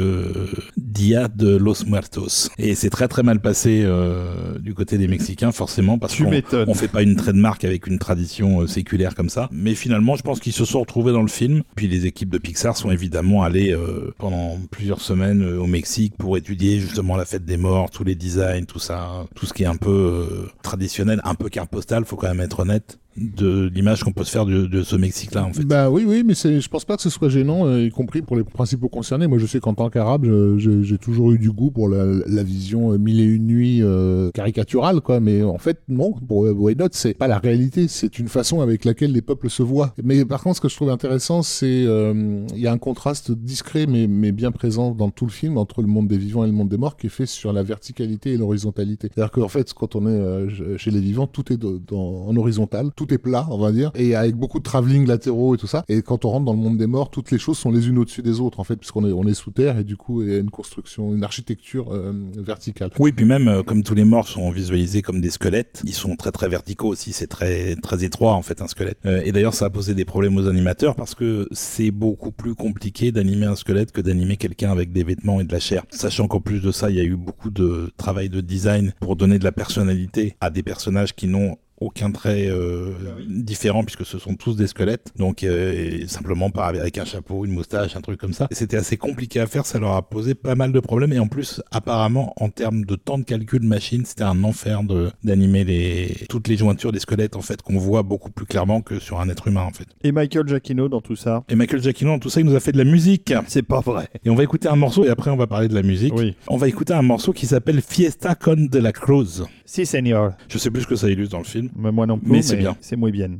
[0.77, 2.49] Dia de los Muertos.
[2.59, 6.31] Et c'est très très mal passé euh, du côté des Mexicains, forcément, parce qu'on
[6.69, 9.49] on fait pas une trademark avec une tradition euh, séculaire comme ça.
[9.51, 11.65] Mais finalement, je pense qu'ils se sont retrouvés dans le film.
[11.75, 16.15] Puis les équipes de Pixar sont évidemment allées euh, pendant plusieurs semaines euh, au Mexique
[16.17, 19.65] pour étudier justement la fête des morts, tous les designs, tout ça, tout ce qui
[19.65, 23.01] est un peu euh, traditionnel, un peu carte postale, faut quand même être honnête.
[23.17, 25.65] De l'image qu'on peut se faire de, ce Mexique-là, en fait.
[25.65, 28.37] Bah oui, oui, mais je pense pas que ce soit gênant, euh, y compris pour
[28.37, 29.27] les principaux concernés.
[29.27, 30.27] Moi, je sais qu'en tant qu'arabe,
[30.59, 35.01] j'ai toujours eu du goût pour la, vision euh, mille et une nuits euh, caricaturale,
[35.01, 35.21] quoi.
[35.21, 37.89] Mais en fait, non, pour Why Not, c'est pas la réalité.
[37.89, 39.95] C'est une façon avec laquelle les peuples se voient.
[40.03, 43.87] Mais par contre, ce que je trouve intéressant, c'est il y a un contraste discret,
[43.87, 46.69] mais, bien présent dans tout le film entre le monde des vivants et le monde
[46.69, 49.09] des morts, qui est fait sur la verticalité et l'horizontalité.
[49.15, 53.47] C'est-à-dire qu'en fait, quand on est chez les vivants, tout est en horizontal, est plat,
[53.51, 55.85] on va dire, et avec beaucoup de travelling latéraux et tout ça.
[55.89, 57.99] Et quand on rentre dans le monde des morts, toutes les choses sont les unes
[57.99, 60.31] au-dessus des autres, en fait, puisqu'on est, on est sous terre et du coup, il
[60.31, 62.91] y a une construction, une architecture euh, verticale.
[62.99, 66.17] Oui, puis même euh, comme tous les morts sont visualisés comme des squelettes, ils sont
[66.17, 67.13] très très verticaux aussi.
[67.13, 68.99] C'est très très étroit en fait un squelette.
[69.07, 72.55] Euh, et d'ailleurs, ça a posé des problèmes aux animateurs parce que c'est beaucoup plus
[72.55, 75.85] compliqué d'animer un squelette que d'animer quelqu'un avec des vêtements et de la chair.
[75.91, 79.17] Sachant qu'en plus de ça, il y a eu beaucoup de travail de design pour
[79.17, 82.93] donner de la personnalité à des personnages qui n'ont aucun trait euh,
[83.27, 85.13] différent puisque ce sont tous des squelettes.
[85.17, 88.47] Donc euh, simplement pas avec un chapeau une moustache un truc comme ça.
[88.51, 91.13] Et c'était assez compliqué à faire ça leur a posé pas mal de problèmes.
[91.13, 95.11] Et en plus apparemment en termes de temps de calcul machine c'était un enfer de
[95.23, 98.99] d'animer les toutes les jointures des squelettes en fait qu'on voit beaucoup plus clairement que
[98.99, 99.87] sur un être humain en fait.
[100.03, 101.45] Et Michael Giacchino dans tout ça?
[101.49, 103.33] Et Michael Giacchino dans tout ça il nous a fait de la musique.
[103.47, 104.09] C'est pas vrai.
[104.25, 106.15] et on va écouter un morceau et après on va parler de la musique.
[106.15, 106.37] Oui.
[106.49, 109.45] on va écouter un morceau qui s'appelle Fiesta con de la Cruz.
[109.65, 110.33] Si, senior.
[110.49, 112.31] je sais plus ce que ça illustre dans le film Mais moi non plus.
[112.31, 112.77] Mais c'est bien.
[112.81, 113.39] C'est muy bien.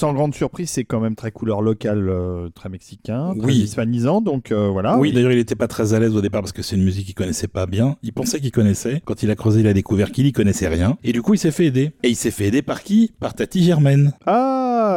[0.00, 3.56] Sans grande surprise, c'est quand même très couleur locale, euh, très mexicain, très Oui.
[3.64, 4.96] hispanisant, donc euh, voilà.
[4.96, 7.04] oui, d'ailleurs, il était pas très à l'aise au départ parce que c'est une musique
[7.04, 7.96] qu'il connaissait pas bien.
[8.02, 9.02] Il pensait qu'il connaissait.
[9.04, 10.96] Quand il a creusé, il a découvert qu'il y connaissait rien.
[11.04, 11.92] Et du coup, il s'est fait aider.
[12.02, 13.12] Et il s'est fait aider par qui?
[13.20, 14.14] Par Tati Germaine.
[14.24, 14.49] Ah,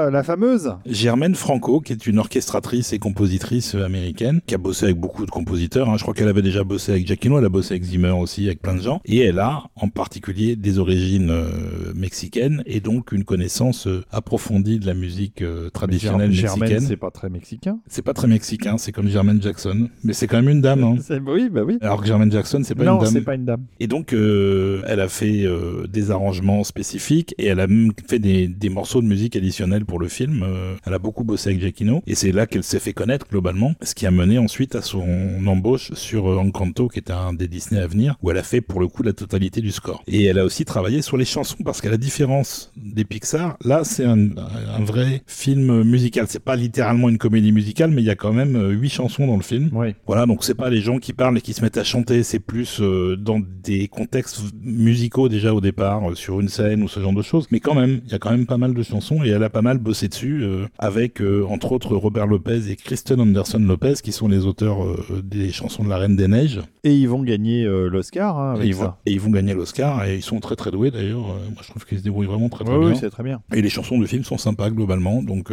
[0.09, 4.97] la fameuse Germaine Franco, qui est une orchestratrice et compositrice américaine, qui a bossé avec
[4.97, 5.89] beaucoup de compositeurs.
[5.89, 5.95] hein.
[5.97, 8.61] Je crois qu'elle avait déjà bossé avec Giacchino, elle a bossé avec Zimmer aussi, avec
[8.61, 9.01] plein de gens.
[9.05, 14.79] Et elle a, en particulier, des origines euh, mexicaines et donc une connaissance euh, approfondie
[14.79, 16.87] de la musique euh, traditionnelle Germaine, mexicaine.
[16.87, 17.79] c'est pas très mexicain.
[17.87, 20.83] C'est pas très mexicain, c'est comme Jermaine Jackson, mais c'est quand même une dame.
[20.83, 20.95] Hein.
[21.27, 21.77] Oui, bah oui.
[21.81, 23.13] Alors que Jermaine Jackson, c'est pas non, une dame.
[23.13, 23.63] c'est pas une dame.
[23.79, 25.45] Et donc, elle a fait
[25.89, 29.92] des arrangements spécifiques et elle a même fait des, des morceaux de musique additionnels pour
[29.93, 30.41] pour le film.
[30.41, 33.75] Euh, elle a beaucoup bossé avec Giacchino et c'est là qu'elle s'est fait connaître globalement,
[33.83, 35.05] ce qui a mené ensuite à son
[35.45, 38.59] embauche sur euh, Encanto, qui était un des Disney à venir, où elle a fait
[38.59, 40.01] pour le coup la totalité du score.
[40.07, 43.83] Et elle a aussi travaillé sur les chansons parce qu'à la différence des Pixar, là
[43.83, 46.25] c'est un, un, vrai film musical.
[46.27, 49.37] C'est pas littéralement une comédie musicale, mais il y a quand même huit chansons dans
[49.37, 49.69] le film.
[49.73, 49.93] Oui.
[50.07, 52.39] Voilà, donc c'est pas les gens qui parlent et qui se mettent à chanter, c'est
[52.39, 57.21] plus dans des contextes musicaux déjà au départ, sur une scène ou ce genre de
[57.21, 57.45] choses.
[57.51, 59.51] Mais quand même, il y a quand même pas mal de chansons et elle a
[59.51, 63.95] pas mal bossé dessus euh, avec euh, entre autres Robert Lopez et Kristen Anderson Lopez
[64.01, 66.61] qui sont les auteurs euh, des chansons de la Reine des Neiges.
[66.83, 68.83] Et ils vont gagner l'Oscar hein, avec et ils, ça.
[68.83, 71.21] Vont, et ils vont gagner l'Oscar et ils sont très très doués d'ailleurs.
[71.21, 72.89] moi je trouve qu'ils se débrouillent vraiment très très ouais, bien.
[72.89, 73.41] Oui, c'est très bien.
[73.53, 75.51] Et les chansons du film sont sympas globalement donc.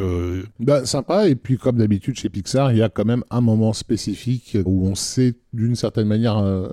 [0.59, 3.73] Bah, sympa et puis comme d'habitude chez Pixar il y a quand même un moment
[3.73, 6.69] spécifique où on sait d'une certaine manière euh,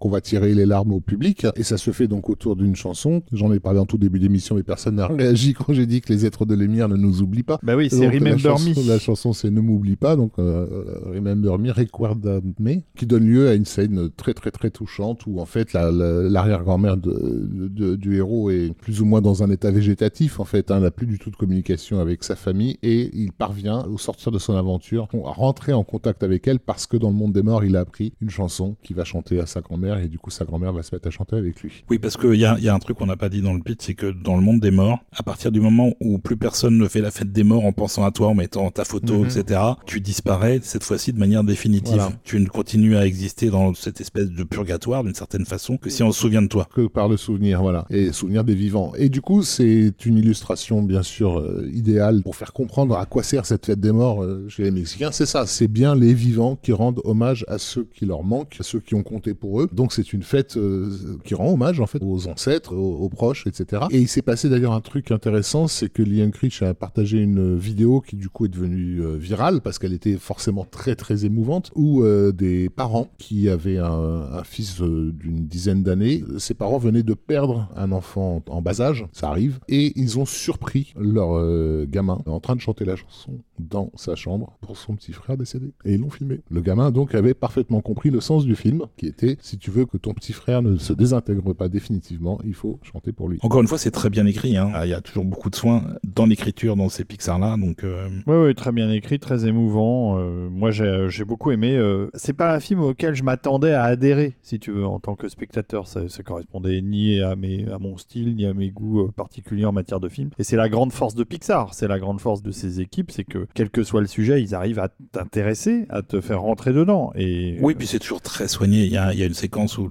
[0.00, 3.22] qu'on va tirer les larmes au public et ça se fait donc autour d'une chanson
[3.32, 6.12] j'en ai parlé en tout début d'émission mais personne n'a réagi quand j'ai dit que
[6.12, 8.88] les êtres de l'émir ne nous oublient pas bah oui c'est Remember la chanson, Me
[8.88, 10.66] la chanson c'est Ne m'oublie pas donc euh,
[11.06, 15.40] Remember Me Recuerda Me qui donne lieu à une scène très très très touchante où
[15.40, 20.40] en fait l'arrière-grand-mère de, de, du héros est plus ou moins dans un état végétatif
[20.40, 23.84] en fait hein, n'a plus du tout de communication avec sa famille et il parvient
[23.86, 27.14] au sortir de son aventure à rentrer en contact avec elle parce que dans le
[27.16, 30.08] monde des morts il a appris une chanson qu'il va chanter à sa grand-mère et
[30.08, 31.84] du coup sa grand-mère va se mettre à chanter avec lui.
[31.90, 33.60] Oui, parce qu'il y a, y a un truc qu'on n'a pas dit dans le
[33.60, 36.76] pitch, c'est que dans le monde des morts, à partir du moment où plus personne
[36.78, 39.26] ne fait la fête des morts en pensant à toi, en mettant ta photo, Mhm.
[39.26, 41.94] etc., tu disparais cette fois-ci de manière définitive.
[41.96, 42.12] Voilà.
[42.24, 46.02] Tu ne continues à exister dans cette espèce de purgatoire d'une certaine façon que si
[46.02, 46.66] on se souvient de toi.
[46.74, 48.92] que par le souvenir, voilà, et souvenir des vivants.
[48.98, 53.22] Et du coup, c'est une illustration bien sûr euh, idéale pour faire comprendre à quoi
[53.22, 55.12] sert cette fête des morts euh, chez les Mexicains.
[55.12, 58.64] C'est ça, c'est bien les vivants qui rendent hommage à ceux qui leur manquent, à
[58.64, 59.68] ceux qui ont compté pour eux.
[59.72, 60.90] Donc c'est une fête euh,
[61.24, 63.84] qui rend hommage en fait aux ancêtres, aux, aux proches, etc.
[63.92, 67.56] Et il s'est passé d'ailleurs un truc intéressant, c'est que Liam Critch a partagé une
[67.56, 72.04] vidéo qui du coup est devenue virale parce qu'elle était forcément très très émouvante, où
[72.32, 73.88] des parents qui avaient un,
[74.32, 78.80] un fils euh, d'une dizaine d'années, ces parents venaient de perdre un enfant en bas
[78.80, 82.96] âge, ça arrive, et ils ont surpris leur euh, gamin en train de chanter la
[82.96, 85.72] chanson dans sa chambre pour son petit frère décédé.
[85.84, 86.40] Et ils l'ont filmé.
[86.50, 89.86] Le gamin donc avait parfaitement compris le sens du film, qui était si tu veux
[89.86, 93.38] que ton petit frère ne se désintègre pas définitivement, il faut chanter pour lui.
[93.42, 94.56] Encore une fois, c'est très bien écrit.
[94.56, 94.70] hein.
[94.84, 97.56] Il y a toujours beaucoup de soin dans l'écriture dans ces Pixar-là.
[97.56, 100.18] Donc, euh, Oui, oui, très bien écrit, très émouvant.
[100.18, 101.76] Euh, moi, j'ai beaucoup aimé.
[101.76, 105.14] Euh, c'est pas un film auquel je m'attendais à adhérer, si tu veux, en tant
[105.14, 105.86] que spectateur.
[105.86, 109.64] Ça, ça correspondait ni à, mes, à mon style, ni à mes goûts euh, particuliers
[109.64, 110.30] en matière de film.
[110.38, 111.74] Et c'est la grande force de Pixar.
[111.74, 114.54] C'est la grande force de ces équipes, c'est que quel que soit le sujet, ils
[114.54, 117.12] arrivent à t'intéresser, à te faire rentrer dedans.
[117.16, 118.84] Et Oui, puis c'est toujours très soigné.
[118.84, 119.88] Il y a, il y a une séquence où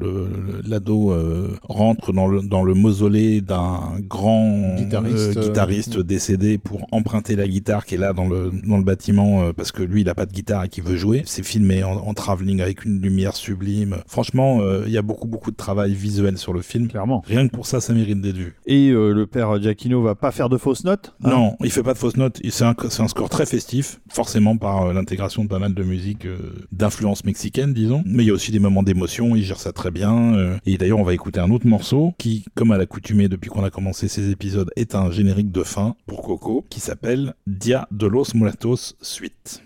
[0.65, 6.87] l'ado euh, rentre dans le, dans le mausolée d'un grand Guitariste, euh, euh, décédé pour
[6.91, 10.01] emprunter la guitare qui est là dans le, dans le bâtiment euh, parce que lui,
[10.01, 11.23] il a pas de guitare et qu'il veut jouer.
[11.25, 13.64] C'est filmé en, en travelling avec une lumière sublime.
[14.07, 16.87] Franchement, euh, il y a beaucoup, beaucoup de travail visuel sur le film.
[16.87, 17.23] clairement.
[17.27, 18.55] Rien que pour ça, ça mérite d'être vu.
[18.65, 21.29] Et euh, le père Giacchino va pas faire de fausses notes hein?
[21.29, 22.39] Non, il fait pas de fausses notes.
[22.43, 25.83] Il- C'est un, un score très festif, forcément par euh, l'intégration de pas mal de
[25.83, 26.37] musique euh,
[26.71, 28.03] d'influence mexicaine, disons.
[28.05, 29.35] Mais il y a aussi des moments d'émotion.
[29.35, 30.35] Il gère ça très bien.
[30.35, 30.57] euh.
[30.65, 33.69] et d'ailleurs, on va écouter un autre morceau qui, comme à l'accoutumée depuis qu'on a
[33.69, 38.33] commencé ces épisodes, est un générique de fin pour Coco qui s'appelle Dia de los
[38.35, 39.61] Muertos Suite.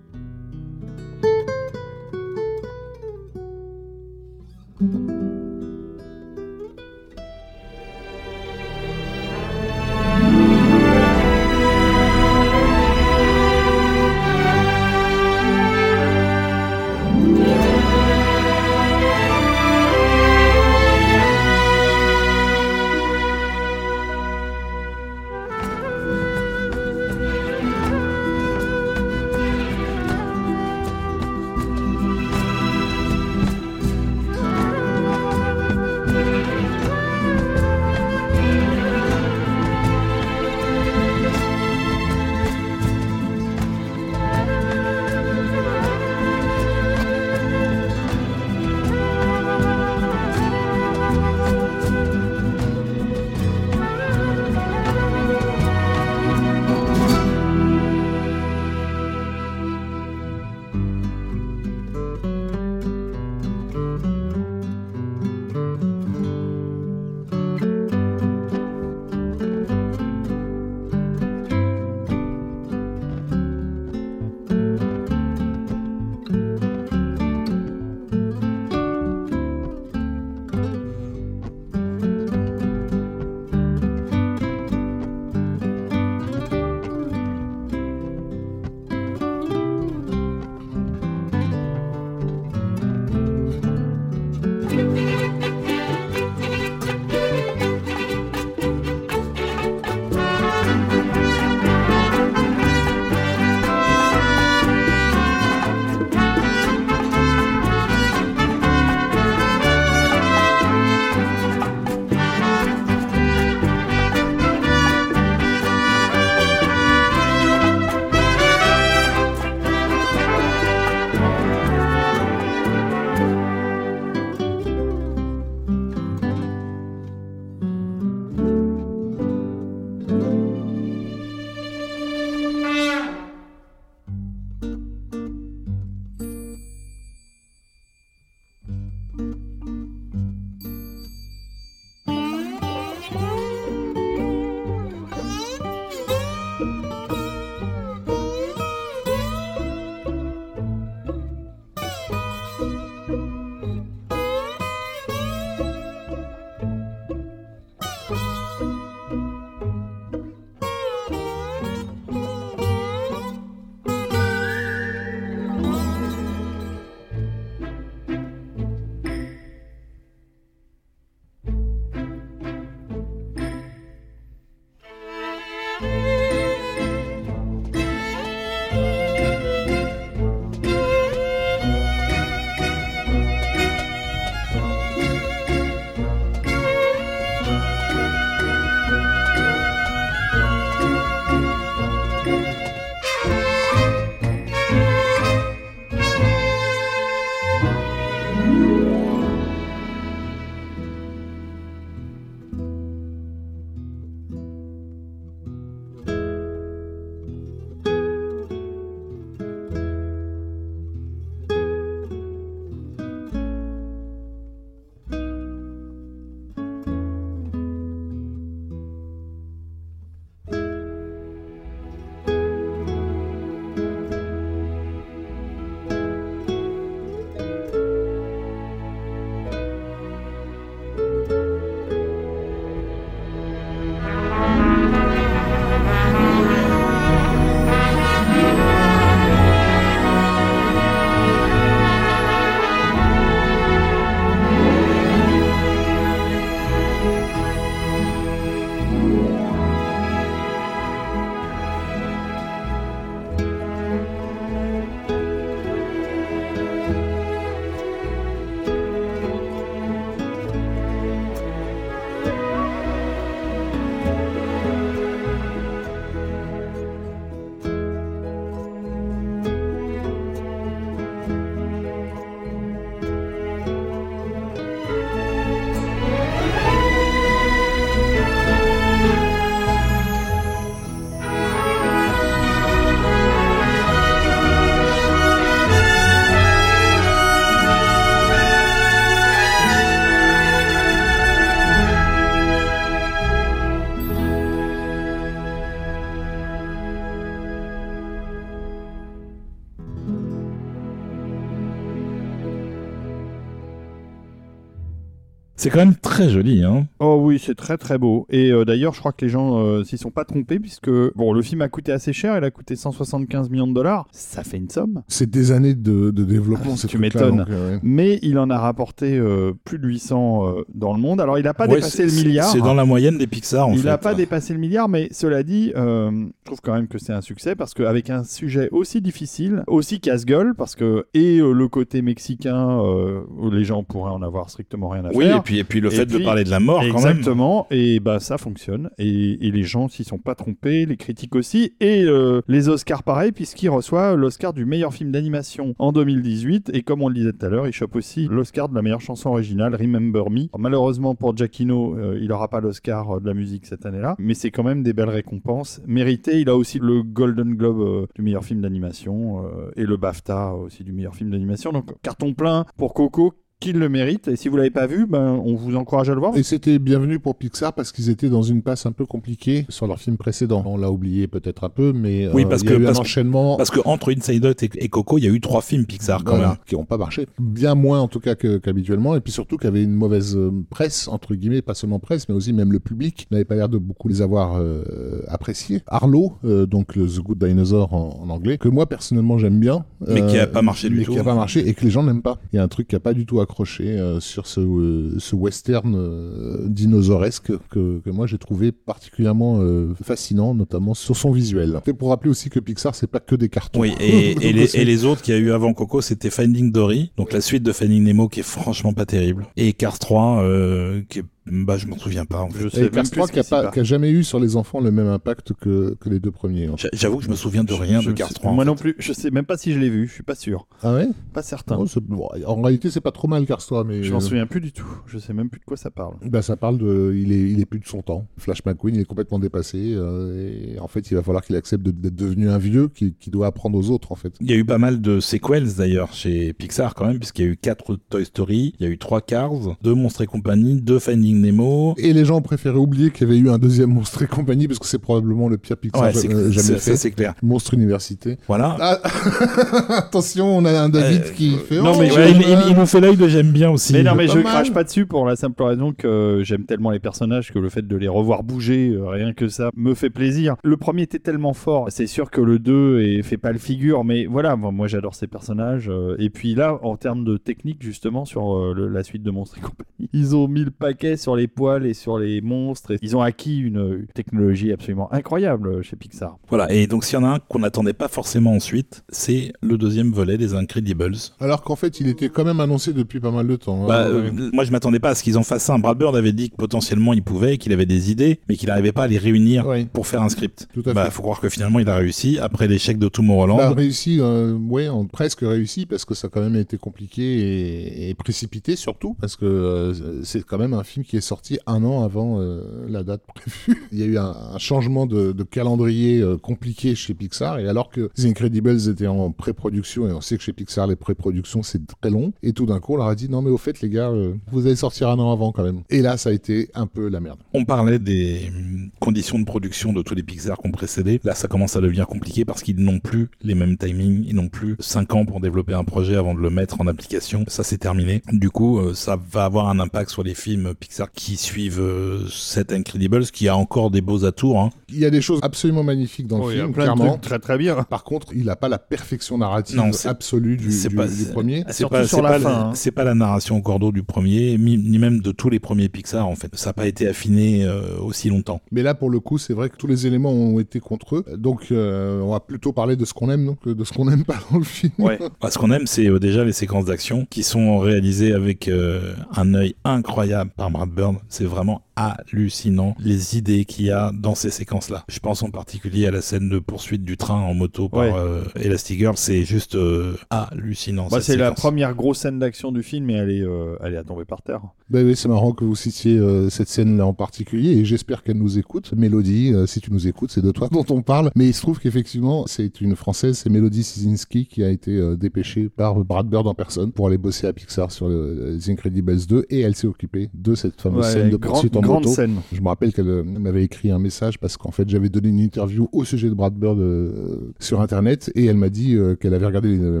[305.64, 306.86] C'est quand même très joli, hein.
[307.24, 308.26] Oui, c'est très très beau.
[308.30, 311.32] Et euh, d'ailleurs, je crois que les gens euh, s'y sont pas trompés puisque bon,
[311.32, 312.36] le film a coûté assez cher.
[312.36, 314.06] Il a coûté 175 millions de dollars.
[314.12, 315.02] Ça fait une somme.
[315.08, 316.72] C'est des années de, de développement.
[316.74, 317.46] Ah, ces tu m'étonnes.
[317.48, 317.80] euh, ouais.
[317.82, 321.20] Mais il en a rapporté euh, plus de 800 euh, dans le monde.
[321.20, 322.50] Alors, il n'a pas Ouais, dépassé le milliard.
[322.50, 325.42] C'est dans la moyenne des Pixar, en il n'a pas dépassé le milliard, mais cela
[325.42, 329.00] dit, euh, je trouve quand même que c'est un succès parce qu'avec un sujet aussi
[329.00, 334.10] difficile, aussi casse-gueule, parce que et euh, le côté mexicain, euh, où les gens pourraient
[334.12, 335.38] en avoir strictement rien à Oui, faire.
[335.38, 337.13] et puis, et puis le Et fait puis- de parler de la mort, quand même.
[337.18, 341.74] Exactement, et bah ça fonctionne, et, les gens s'y sont pas trompés, les critiques aussi,
[341.80, 346.82] et euh, les Oscars pareil, puisqu'il reçoit l'Oscar du meilleur film d'animation en 2018, et
[346.82, 349.30] comme on le disait tout à l'heure, il chope aussi l'Oscar de la meilleure chanson
[349.30, 350.46] originale, Remember Me.
[350.58, 354.34] Malheureusement pour Giacchino, euh, il aura pas l'Oscar euh, de la musique cette année-là, mais
[354.34, 356.40] c'est quand même des belles récompenses méritées.
[356.40, 359.44] Il a aussi le Golden Globe euh, du meilleur film d'animation,
[359.76, 363.34] et le BAFTA aussi du meilleur film d'animation, donc carton plein pour Coco,
[363.64, 366.20] qu'il le mérite, et si vous l'avez pas vu, ben, on vous encourage à le
[366.20, 366.36] voir.
[366.36, 369.86] Et c'était bienvenu pour Pixar parce qu'ils étaient dans une passe un peu compliquée sur
[369.86, 370.62] leur film précédent.
[370.66, 372.84] On l'a oublié peut-être un peu, mais Oui, euh, parce il y a que- eu
[372.84, 375.40] parce un que- Parce que entre Inside Out et, et Coco, il y a eu
[375.40, 376.56] trois films Pixar, quand voilà, même.
[376.66, 377.26] qui n'ont pas marché.
[377.40, 380.50] Bien moins en tout cas qu'habituellement, et puis surtout qu'il y avait une mauvaise euh,
[380.70, 383.78] presse, entre guillemets, pas seulement presse, mais aussi même le public n'avait pas l'air de
[383.78, 385.82] beaucoup les avoir euh, appréciés.
[385.86, 389.84] Arlo, euh, donc le The Good Dinosaur en, en anglais, que moi personnellement j'aime bien.
[390.06, 391.12] Mais qui a pas marché du mais tout.
[391.12, 392.38] qui a pas marché et que les gens n'aiment pas.
[392.52, 395.18] Il y a un truc qui a pas du tout accroché euh, sur ce, euh,
[395.18, 399.60] ce western euh, dinosauresque que, que moi j'ai trouvé particulièrement
[400.02, 401.80] fascinant, notamment sur son visuel.
[401.84, 403.80] C'est pour rappeler aussi que Pixar c'est pas que des cartons.
[403.80, 406.72] Oui, et, et, les, et les autres qu'il y a eu avant Coco, c'était Finding
[406.72, 410.42] Dory, donc la suite de Finding Nemo qui est franchement pas terrible, et Cars 3,
[410.42, 412.62] euh, qui est, bah je m'en souviens pas en fait.
[412.62, 414.40] Je sais Et même Cars plus 3 ce qui a, qui a jamais eu sur
[414.40, 416.68] les enfants le même impact que, que les deux premiers.
[416.76, 418.50] J'a- J'avoue que je me souviens de rien Je de Cars sais- 3.
[418.50, 418.70] en Moi fait.
[418.70, 418.94] non plus.
[418.98, 420.06] Je sais même pas si je l'ai vu.
[420.08, 420.66] Je suis pas sûr.
[420.82, 421.08] Ah ouais?
[421.32, 421.76] Pas certain.
[421.76, 424.46] Non, bon, En réalité c'est pas trop mal Cars 3, mais Je m'en euh, souviens
[424.46, 424.86] plus du tout.
[425.06, 426.14] Je sais même plus de quoi ça parle.
[426.24, 428.26] bah, ça parle de, il est, il est plus de son temps.
[428.38, 429.92] Flash McQueen, il est complètement dépassé.
[429.94, 433.14] euh, et en fait, il va falloir qu'il accepte de- d'être devenu un vieux qui,
[433.20, 434.32] qui doit apprendre aux autres, en fait.
[434.40, 437.48] Il y a eu pas mal de sequels d'ailleurs chez Pixar quand même, puisqu'il y
[437.48, 440.80] a eu quatre Toy Story, il y a eu trois Cars, deux Monstres et compagnie,
[440.80, 441.94] deux Finding Nemo.
[441.98, 444.66] Et les gens ont préféré oublier qu'il y avait eu un deuxième Monstre et compagnie
[444.68, 446.96] parce que c'est probablement le pire Pixar Ouais, euh, jamais ça fait.
[446.96, 447.34] c'est clair.
[447.42, 448.38] Monstre Université.
[448.48, 448.76] Voilà.
[448.80, 448.98] Ah,
[449.98, 451.76] attention, on a un David Euh, qui fait.
[451.80, 453.92] non, oh, mais Ouais, il, il- il nous fait l'œil de j'aime bien aussi.
[453.92, 454.44] Mais non, mais je mal.
[454.44, 457.86] crache pas dessus pour la simple raison que j'aime tellement les personnages que le fait
[457.86, 460.56] de les revoir bouger, euh, rien que ça, me fait plaisir.
[460.62, 461.86] Le premier était tellement fort.
[461.90, 465.14] C'est sûr que le 2 est, fait pas le figure, mais voilà, moi, moi, j'adore
[465.14, 465.88] ces personnages.
[465.88, 469.30] euh, et puis là, en termes de technique, justement, sur euh, le- la suite de
[469.30, 472.92] Monstres et compagnie, ils ont mis le paquet sur les poils et sur les monstres.
[472.92, 476.36] Et ils ont acquis une, technologie absolument incroyable chez Pixar.
[476.48, 479.76] Voilà, et donc s'il y en a un qu'on n'attendait pas forcément ensuite, c'est le
[479.78, 481.16] deuxième volet des Incredibles.
[481.40, 483.84] Alors qu'en fait, il était quand même annoncé depuis pas mal de temps.
[483.84, 483.88] hein.
[483.88, 484.30] Bah, Ouais.
[484.30, 485.78] euh, moi je m'attendais pas à ce qu'ils en fassent un.
[485.78, 488.92] Brad Bird avait dit que potentiellement il pouvait, qu'il avait des idées, mais qu'il n'arrivait
[488.92, 489.86] pas à les réunir Ouais.
[489.92, 490.68] pour faire un script.
[490.74, 491.10] Tout à bah, fait.
[491.10, 493.56] faut croire que finalement il a réussi après l'échec de Tomorrowland.
[493.56, 497.22] Bah, réussi, euh, ouais, en- presque réussi parce que ça a quand même été compliqué
[497.22, 501.58] et, et précipité surtout parce que euh, c'est quand même un film qui est sorti
[501.66, 503.86] un an avant euh, la date prévue.
[503.92, 508.10] Il y a eu un, changement de, calendrier euh, compliqué chez Pixar et alors que
[508.14, 512.10] The Incredibles était en pré-production et on sait que chez Pixar les pré-productions c'est très
[512.10, 514.08] long et tout d'un coup on leur a dit non mais au fait les gars
[514.08, 515.82] euh, vous allez sortir un an avant quand même.
[515.90, 517.38] Et là ça a été un peu la merde.
[517.52, 521.20] On parlait des hum, conditions de production de tous les Pixar qu'on précédé.
[521.24, 524.24] Là, ça commence à devenir compliqué parce qu'ils n'ont plus les mêmes timings.
[524.26, 527.44] Ils n'ont plus 5 ans pour développer un projet avant de le mettre en application.
[527.48, 528.22] Ça, c'est terminé.
[528.32, 532.72] Du coup, ça va avoir un impact sur les films Pixar qui suivent euh, cet
[532.72, 534.60] Incredibles, qui a encore des beaux atours.
[534.60, 534.70] Hein.
[534.88, 537.12] Il y a des choses absolument magnifiques dans Oh, le film plein de clairement.
[537.12, 537.82] trucs très très bien.
[537.84, 541.64] Par contre, il n'a pas la perfection narrative Non, absolue du, du- pas- du premier.
[541.68, 542.72] C'est Surtout pas, sur la pas, fin, hein.
[542.74, 546.26] c'est pas la narration au cordeau du premier, ni, même de tous les premiers Pixar
[546.26, 546.54] en fait.
[546.54, 548.60] Ça n'a pas été affiné euh, aussi longtemps.
[548.72, 551.24] Mais là, pour le coup, c'est vrai que tous les éléments ont été contre eux.
[551.36, 554.04] Donc, euh, on va plutôt parler de ce qu'on aime, donc, que de ce qu'on
[554.06, 554.92] n'aime pas dans le film.
[554.98, 555.18] Ouais.
[555.40, 559.14] Bah, ce qu'on aime, c'est euh, déjà les séquences d'action qui sont réalisées avec euh,
[559.34, 561.16] un œil incroyable par Brad Bird.
[561.28, 565.04] C'est vraiment hallucinant les idées qu'il y a dans ces séquences-là.
[565.08, 568.12] Je pense en particulier à la scène de poursuite du train en moto par Ouais.
[568.14, 569.16] euh, Elastigirl.
[569.16, 571.08] C'est juste euh, hallucinant.
[571.10, 573.98] Bah, c'est la première grosse scène d'action du film et elle est, euh, elle est
[573.98, 574.60] à tomber par terre.
[574.90, 578.36] Bah oui, c'est marrant que vous citiez euh, cette scène-là en particulier, et j'espère qu'elle
[578.36, 578.92] nous écoute.
[578.94, 581.30] Mélodie, euh, si tu nous écoutes, c'est de toi dont on parle.
[581.36, 585.16] Mais il se trouve qu'effectivement, c'est une Française, c'est Mélodie Sizinski, qui a été euh,
[585.16, 589.26] dépêchée par Brad Bird en personne pour aller bosser à Pixar sur le, The Incredibles
[589.26, 592.14] 2, et elle s'est occupée de cette fameuse Ouais, scène de poursuite en grande moto.
[592.14, 592.36] scène.
[592.52, 595.40] Je me rappelle qu'elle euh, m'avait écrit un message parce qu'en fait j'avais donné une
[595.40, 599.34] interview au sujet de Brad Bird euh, sur internet et elle m'a dit euh, qu'elle
[599.34, 600.00] avait regardé les,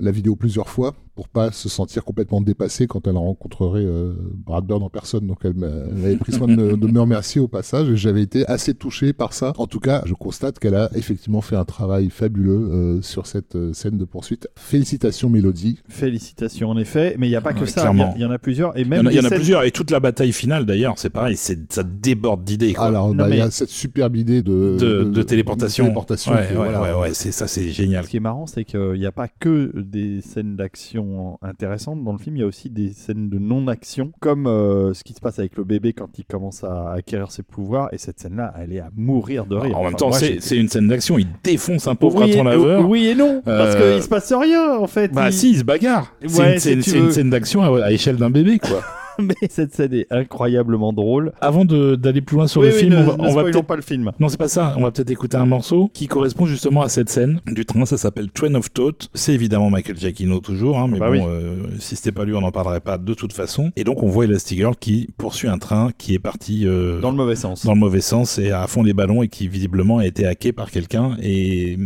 [0.00, 4.64] la vidéo plusieurs fois pour pas se sentir complètement dépassée quand elle rencontrerait euh, Brad
[4.64, 5.26] Bird en personne.
[5.26, 8.46] Donc elle, avait pris soin de me, de me remercier au passage et j'avais été
[8.46, 9.52] assez touché par ça.
[9.58, 13.56] En tout cas, je constate qu'elle a effectivement fait un travail fabuleux euh, sur cette
[13.56, 14.48] euh, scène de poursuite.
[14.56, 15.80] Félicitations Mélodie.
[15.88, 18.38] Félicitations en effet, mais il n'y a pas que Ouais, ça, il y en a
[18.38, 18.76] plusieurs.
[18.76, 19.62] Et Il y même en a, il y en a plusieurs.
[19.64, 21.54] Et toute la bataille finale, d'ailleurs, c'est pareil, ça
[21.84, 22.74] déborde d'idées.
[22.78, 25.84] Alors, bah, il y a cette superbe idée de, de, de téléportation.
[25.84, 26.82] de téléportation ouais, qui- ouais, voilà.
[26.82, 28.04] ouais, ouais, c'est ça, c'est génial.
[28.04, 31.01] Ce qui est marrant, c'est qu'il n'y a pas que des scènes d'action
[31.42, 35.04] intéressantes dans le film, il y a aussi des scènes de non-action, comme euh, ce
[35.04, 37.88] qui se passe avec le bébé quand il commence à acquérir ses pouvoirs.
[37.92, 39.76] Et cette scène-là, elle est à mourir de rire.
[39.76, 41.18] En même Enfin, temps, moi, c'est, une scène d'action.
[41.18, 42.88] Il défonce un pauvre oui, et, laveur.
[42.88, 45.12] oui et non, parce Euh, qu'il se passe rien en fait.
[45.12, 46.14] Bah Il- si, il se bagarre.
[46.26, 48.80] C'est une, c'est c'est scène d'action à, à échelle d'un bébé, quoi.
[49.22, 51.32] Mais cette scène est incroyablement drôle.
[51.40, 53.42] Avant de- d'aller plus loin sur Oui, le oui, film, ne, on va, on va
[53.44, 54.12] peut-être pas le film.
[54.20, 54.74] Non, c'est pas ça.
[54.78, 57.84] On va peut-être écouter un morceau qui correspond justement à cette scène du train.
[57.84, 59.08] Ça s'appelle Train of Thought.
[59.14, 61.20] C'est évidemment Michael Giacchino toujours, hein, mais Bah bon, oui.
[61.26, 63.70] euh, si c'était pas lui, on n'en parlerait pas de toute façon.
[63.76, 67.16] Et donc, on voit Elastigirl qui poursuit un train qui est parti euh, Dans le
[67.16, 67.64] mauvais sens.
[67.66, 70.52] dans le mauvais sens et à fond des ballons et qui visiblement a été hacké
[70.52, 71.16] par quelqu'un.
[71.22, 71.76] Et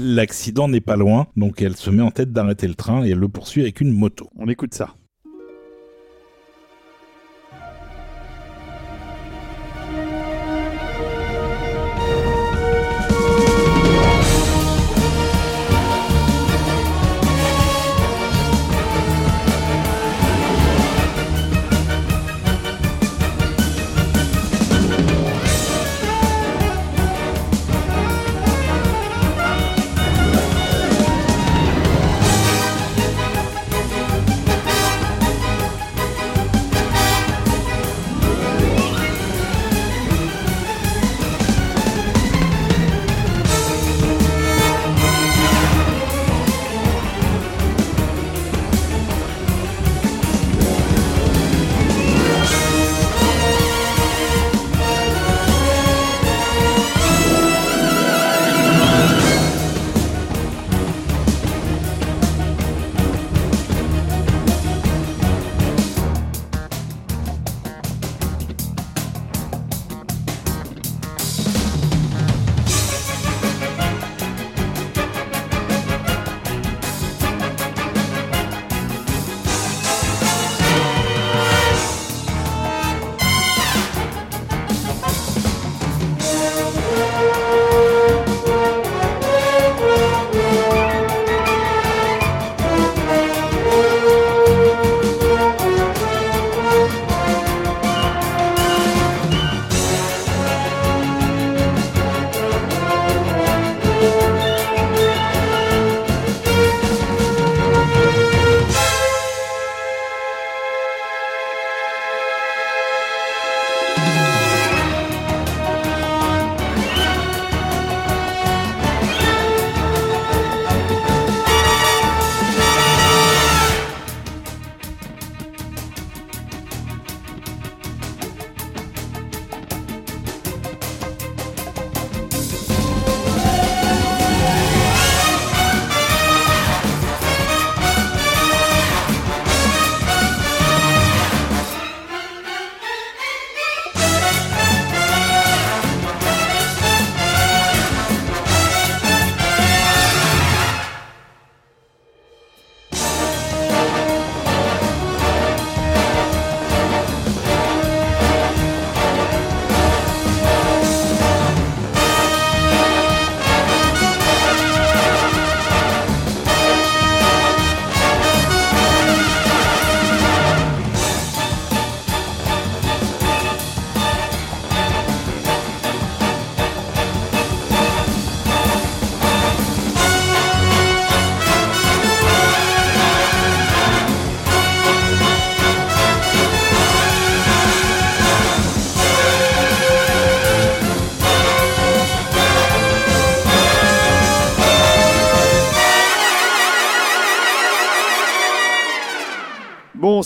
[0.00, 3.18] l'accident n'est pas loin, donc elle se met en tête d'arrêter le train et elle
[3.18, 4.28] le poursuit avec une moto.
[4.38, 4.90] On écoute ça.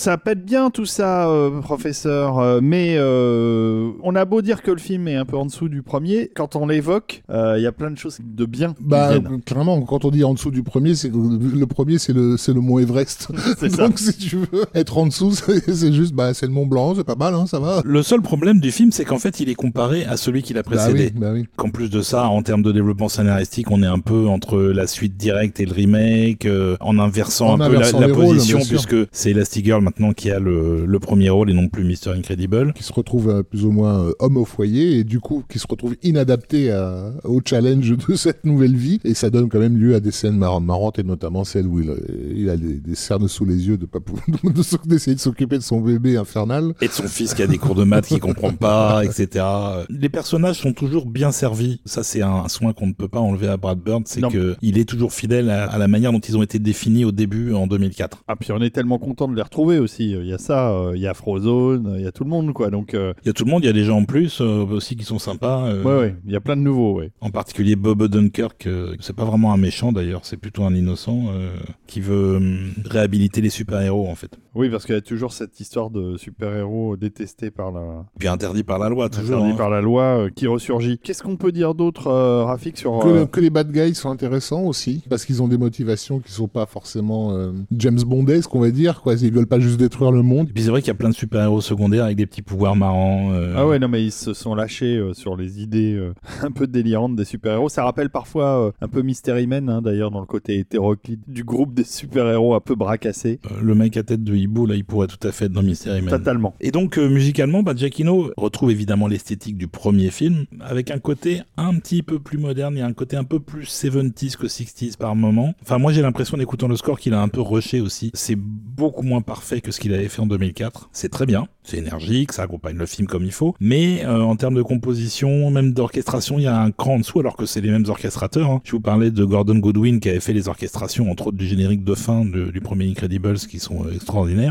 [0.03, 4.71] Ça pète bien tout ça, euh, professeur, euh, mais euh, on a beau dire que
[4.71, 7.67] le film est un peu en dessous du premier, quand on l'évoque, euh, il y
[7.67, 9.13] a plein de choses de bien Bah,
[9.47, 12.61] clairement, quand on dit en dessous du premier, c'est le premier, c'est le, c'est le
[12.61, 13.29] mont Everest.
[13.59, 13.87] C'est ça.
[13.89, 15.33] Donc, si tu veux être en dessous,
[15.69, 17.81] c'est juste, bah, c'est le Mont Blanc, c'est pas mal, hein, ça va.
[17.85, 20.63] Le seul problème du film, c'est qu'en fait, il est comparé à celui qui l'a
[20.63, 21.11] Bah précédé.
[21.15, 21.47] oui, bah oui.
[21.57, 24.87] Qu'en plus de ça, en termes de développement scénaristique, on est un peu entre la
[24.87, 28.97] suite directe et le remake, euh, en inversant En un peu la, rôles, position, puisque
[29.13, 32.13] c'est Elastigirl maintenant qui a le, le premier rôle et non plus Mr.
[32.17, 32.73] Incredible.
[32.75, 35.59] Qui se retrouve euh, plus ou moins euh, homme au foyer et du coup, qui
[35.59, 39.01] se retrouve inadapté à- au challenge de cette nouvelle vie.
[39.05, 41.81] Et ça donne quand même lieu à des scènes marrantes, marrantes et notamment celle où
[41.81, 41.97] il, euh,
[42.35, 44.25] il a des, des cernes sous les yeux de pas pouvoir,
[44.87, 46.73] d'essayer de s'occuper de son bébé infernal.
[46.81, 49.45] Et de son fils qui a des cours de maths qu'il comprend pas, etc.
[49.89, 51.81] Les personnages sont toujours bien servis.
[51.85, 54.79] Ça, c'est un soin qu'on ne peut pas enlever à Brad Bird, c'est que il
[54.79, 57.67] est toujours fidèle à, à la manière dont ils ont été définis au début en
[57.67, 58.25] 2004.
[58.29, 60.11] Ah, puis on est tellement content de les retrouver aussi.
[60.13, 62.53] Il y a ça, euh, il y a Frozone, il y a tout le monde,
[62.53, 62.71] quoi.
[62.71, 64.41] Donc, euh, Il y a tout le monde, il y a des gens en plus
[64.41, 65.67] euh, aussi qui sont sympas.
[65.69, 67.11] euh, ouais, ouais, il y a plein de nouveaux, ouais.
[67.21, 71.27] En particulier Bob Odenkirk, euh, c'est pas vraiment un méchant d'ailleurs, c'est plutôt un innocent
[71.29, 71.55] euh,
[71.87, 74.37] qui veut hum, réhabiliter les super-héros en fait.
[74.55, 78.63] Oui, parce qu'il y a toujours cette histoire de super-héros détesté par la, Puis interdit
[78.65, 79.37] par la loi toujours.
[79.39, 79.57] interdit hein.
[79.57, 80.99] par la loi euh, qui ressurgit.
[80.99, 84.11] Qu'est-ce qu'on peut dire d'autre, euh, Rafik, sur Que, euh, que les bad guys sont
[84.11, 88.61] intéressants aussi, parce qu'ils ont des motivations qui sont pas forcément euh, James Bondesques, on
[88.61, 89.15] va dire, quoi.
[89.15, 90.51] Ils veulent pas juste détruire le monde.
[90.51, 92.77] Et puis c'est vrai qu'il y a plein de super-héros secondaires avec des petits pouvoirs
[92.77, 93.33] marrants.
[93.33, 96.51] euh, Ah ouais, non, mais ils se sont lâchés euh, sur les idées euh, un
[96.51, 97.71] peu délirantes des super-héros.
[97.71, 101.43] Ça rappelle parfois euh, un peu Mystery Men, hein, d'ailleurs, dans le côté hétéroclite du
[101.43, 103.41] groupe des super-héros un peu bracassés.
[103.51, 105.63] euh, le mec à tête de hibou, là, il pourrait tout à fait être dans
[105.63, 106.11] Mystery Man.
[106.11, 106.55] Totalement.
[106.61, 111.43] Et donc, euh, musicalement, bah, Giacchino retrouve évidemment l'esthétique du premier film, avec un côté
[111.57, 115.15] un petit peu plus moderne et un côté un peu plus 70s que 60s par
[115.17, 115.55] moment.
[115.63, 118.11] Enfin, moi, j'ai l'impression, en écoutant le score, qu'il a un peu rushé aussi.
[118.15, 120.89] C'est beaucoup moins parfait que ce qu'il avait fait en 2004.
[120.93, 124.37] C'est très bien, c'est énergique, ça accompagne le film comme il faut, mais euh, en
[124.37, 127.61] termes de composition, même d'orchestration, il y a un cran en dessous, alors que c'est
[127.61, 128.51] les mêmes orchestrateurs.
[128.51, 128.61] hein.
[128.65, 131.85] Je vous parlais de Gordon Goodwin, qui avait fait les orchestrations, entre autres du générique
[131.85, 133.93] de fin de- du premier Incredibles, qui sont euh,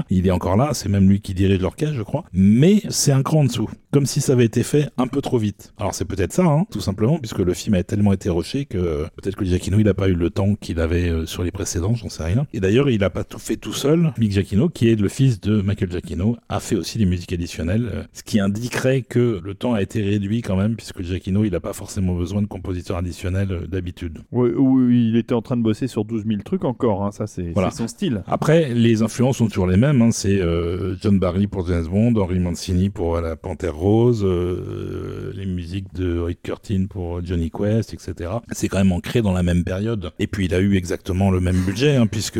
[0.09, 2.23] Il est encore là, c'est même lui qui dirige l'orchestre, je crois.
[2.33, 3.69] Mais c'est un cran en dessous.
[3.91, 5.73] Comme si ça avait été fait un peu trop vite.
[5.77, 8.77] Alors c'est peut-être ça, hein, tout simplement, puisque le film a tellement été rushé que
[8.77, 11.51] euh, peut-être que Giacchino, il a pas eu le temps qu'il avait euh, sur les
[11.51, 12.47] précédents, j'en sais rien.
[12.53, 14.13] Et d'ailleurs, il a pas tout fait tout seul.
[14.17, 17.89] Mick Giacchino, qui est le fils de Michael Giacchino, a fait aussi des musiques additionnelles,
[17.93, 21.53] euh, ce qui indiquerait que le temps a été réduit quand même, puisque Giacchino, il
[21.55, 24.19] a pas forcément besoin de compositeurs additionnels d'habitude.
[24.31, 27.27] Oui, oui, il était en train de bosser sur 12 000 trucs encore, hein, ça
[27.27, 27.71] c'est Voilà.
[27.71, 28.23] c'est son style.
[28.27, 30.01] Après, les influences sont toujours les mêmes.
[30.01, 30.11] hein.
[30.11, 35.45] C'est euh, John Barry pour James Bond, Henry Mancini pour La Panthère Rose, euh, les
[35.45, 38.29] musiques de Rick Curtin pour Johnny Quest, etc.
[38.51, 40.11] C'est quand même ancré dans la même période.
[40.19, 42.39] Et puis, il a eu exactement le même budget, hein, puisque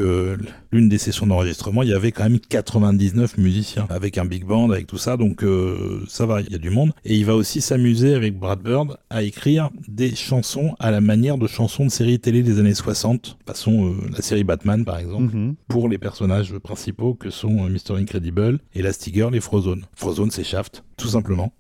[0.71, 4.69] l'une des sessions d'enregistrement, il y avait quand même 99 musiciens, avec un big band,
[4.71, 5.17] avec tout ça.
[5.17, 6.91] Donc, euh, ça va, il y a du monde.
[7.05, 11.37] Et il va aussi s'amuser avec Brad Bird à écrire des chansons à la manière
[11.37, 15.35] de chansons de séries télé des années 60, façon euh, la série Batman, par exemple
[15.35, 15.55] Mhm.
[15.67, 17.97] pour les personnages principaux que sont euh, Mr.
[17.97, 19.85] Incredible, Elastigirl et Frozone.
[19.95, 21.53] Frozone, c'est Shaft, tout simplement.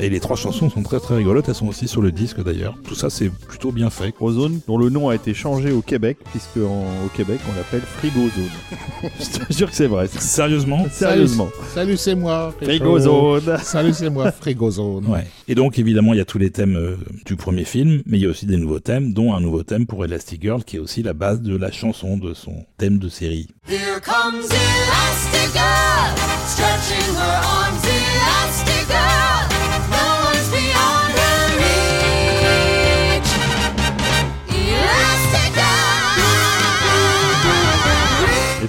[0.00, 2.74] Et les trois chansons sont très très rigolotes, elles sont aussi sur le disque d'ailleurs.
[2.84, 4.14] Tout ça, c'est plutôt bien fait.
[4.14, 7.82] Frozone, dont le nom a été changé au Québec, puisque en- au Québec on l'appelle
[7.82, 8.30] Frigozone.
[9.20, 10.06] Je te jure que c'est vrai.
[10.08, 11.48] Sérieusement Sérieusement.
[11.74, 12.52] Salut, c'est moi.
[12.60, 13.58] Frigozone.
[13.62, 15.06] Salut, c'est moi, Frigozone.
[15.06, 15.26] Ouais.
[15.48, 18.22] Et donc évidemment, il y a tous les thèmes euh, du premier film, mais il
[18.22, 21.02] y a aussi des nouveaux thèmes, dont un nouveau thème pour Elastigirl, qui est aussi
[21.02, 23.48] la base de la chanson de son thème de série.
[23.68, 26.16] Here comes Elastigirl,
[26.46, 27.80] stretching her arms.
[27.84, 29.19] Elastigirl,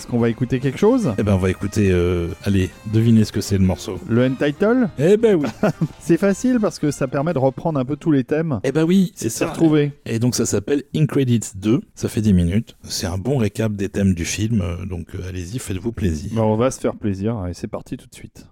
[0.02, 1.14] Est-ce qu'on va écouter quelque chose?
[1.20, 1.91] Eh ben, on va écouter.
[1.91, 3.99] euh, allez, devinez ce que c'est le morceau.
[4.10, 5.47] Le end title Eh ben oui.
[5.99, 8.84] C'est facile parce que ça permet de reprendre un peu tous les thèmes eh ben
[8.84, 9.52] oui, c'est de ça.
[9.52, 9.91] retrouver.
[10.08, 12.78] Et donc ça s'appelle Incredits 2, ça fait 10 minutes.
[12.82, 16.32] C'est un bon récap des thèmes du film, euh, donc euh, allez-y, faites-vous plaisir.
[16.43, 18.47] On va se faire plaisir et c'est parti tout de suite.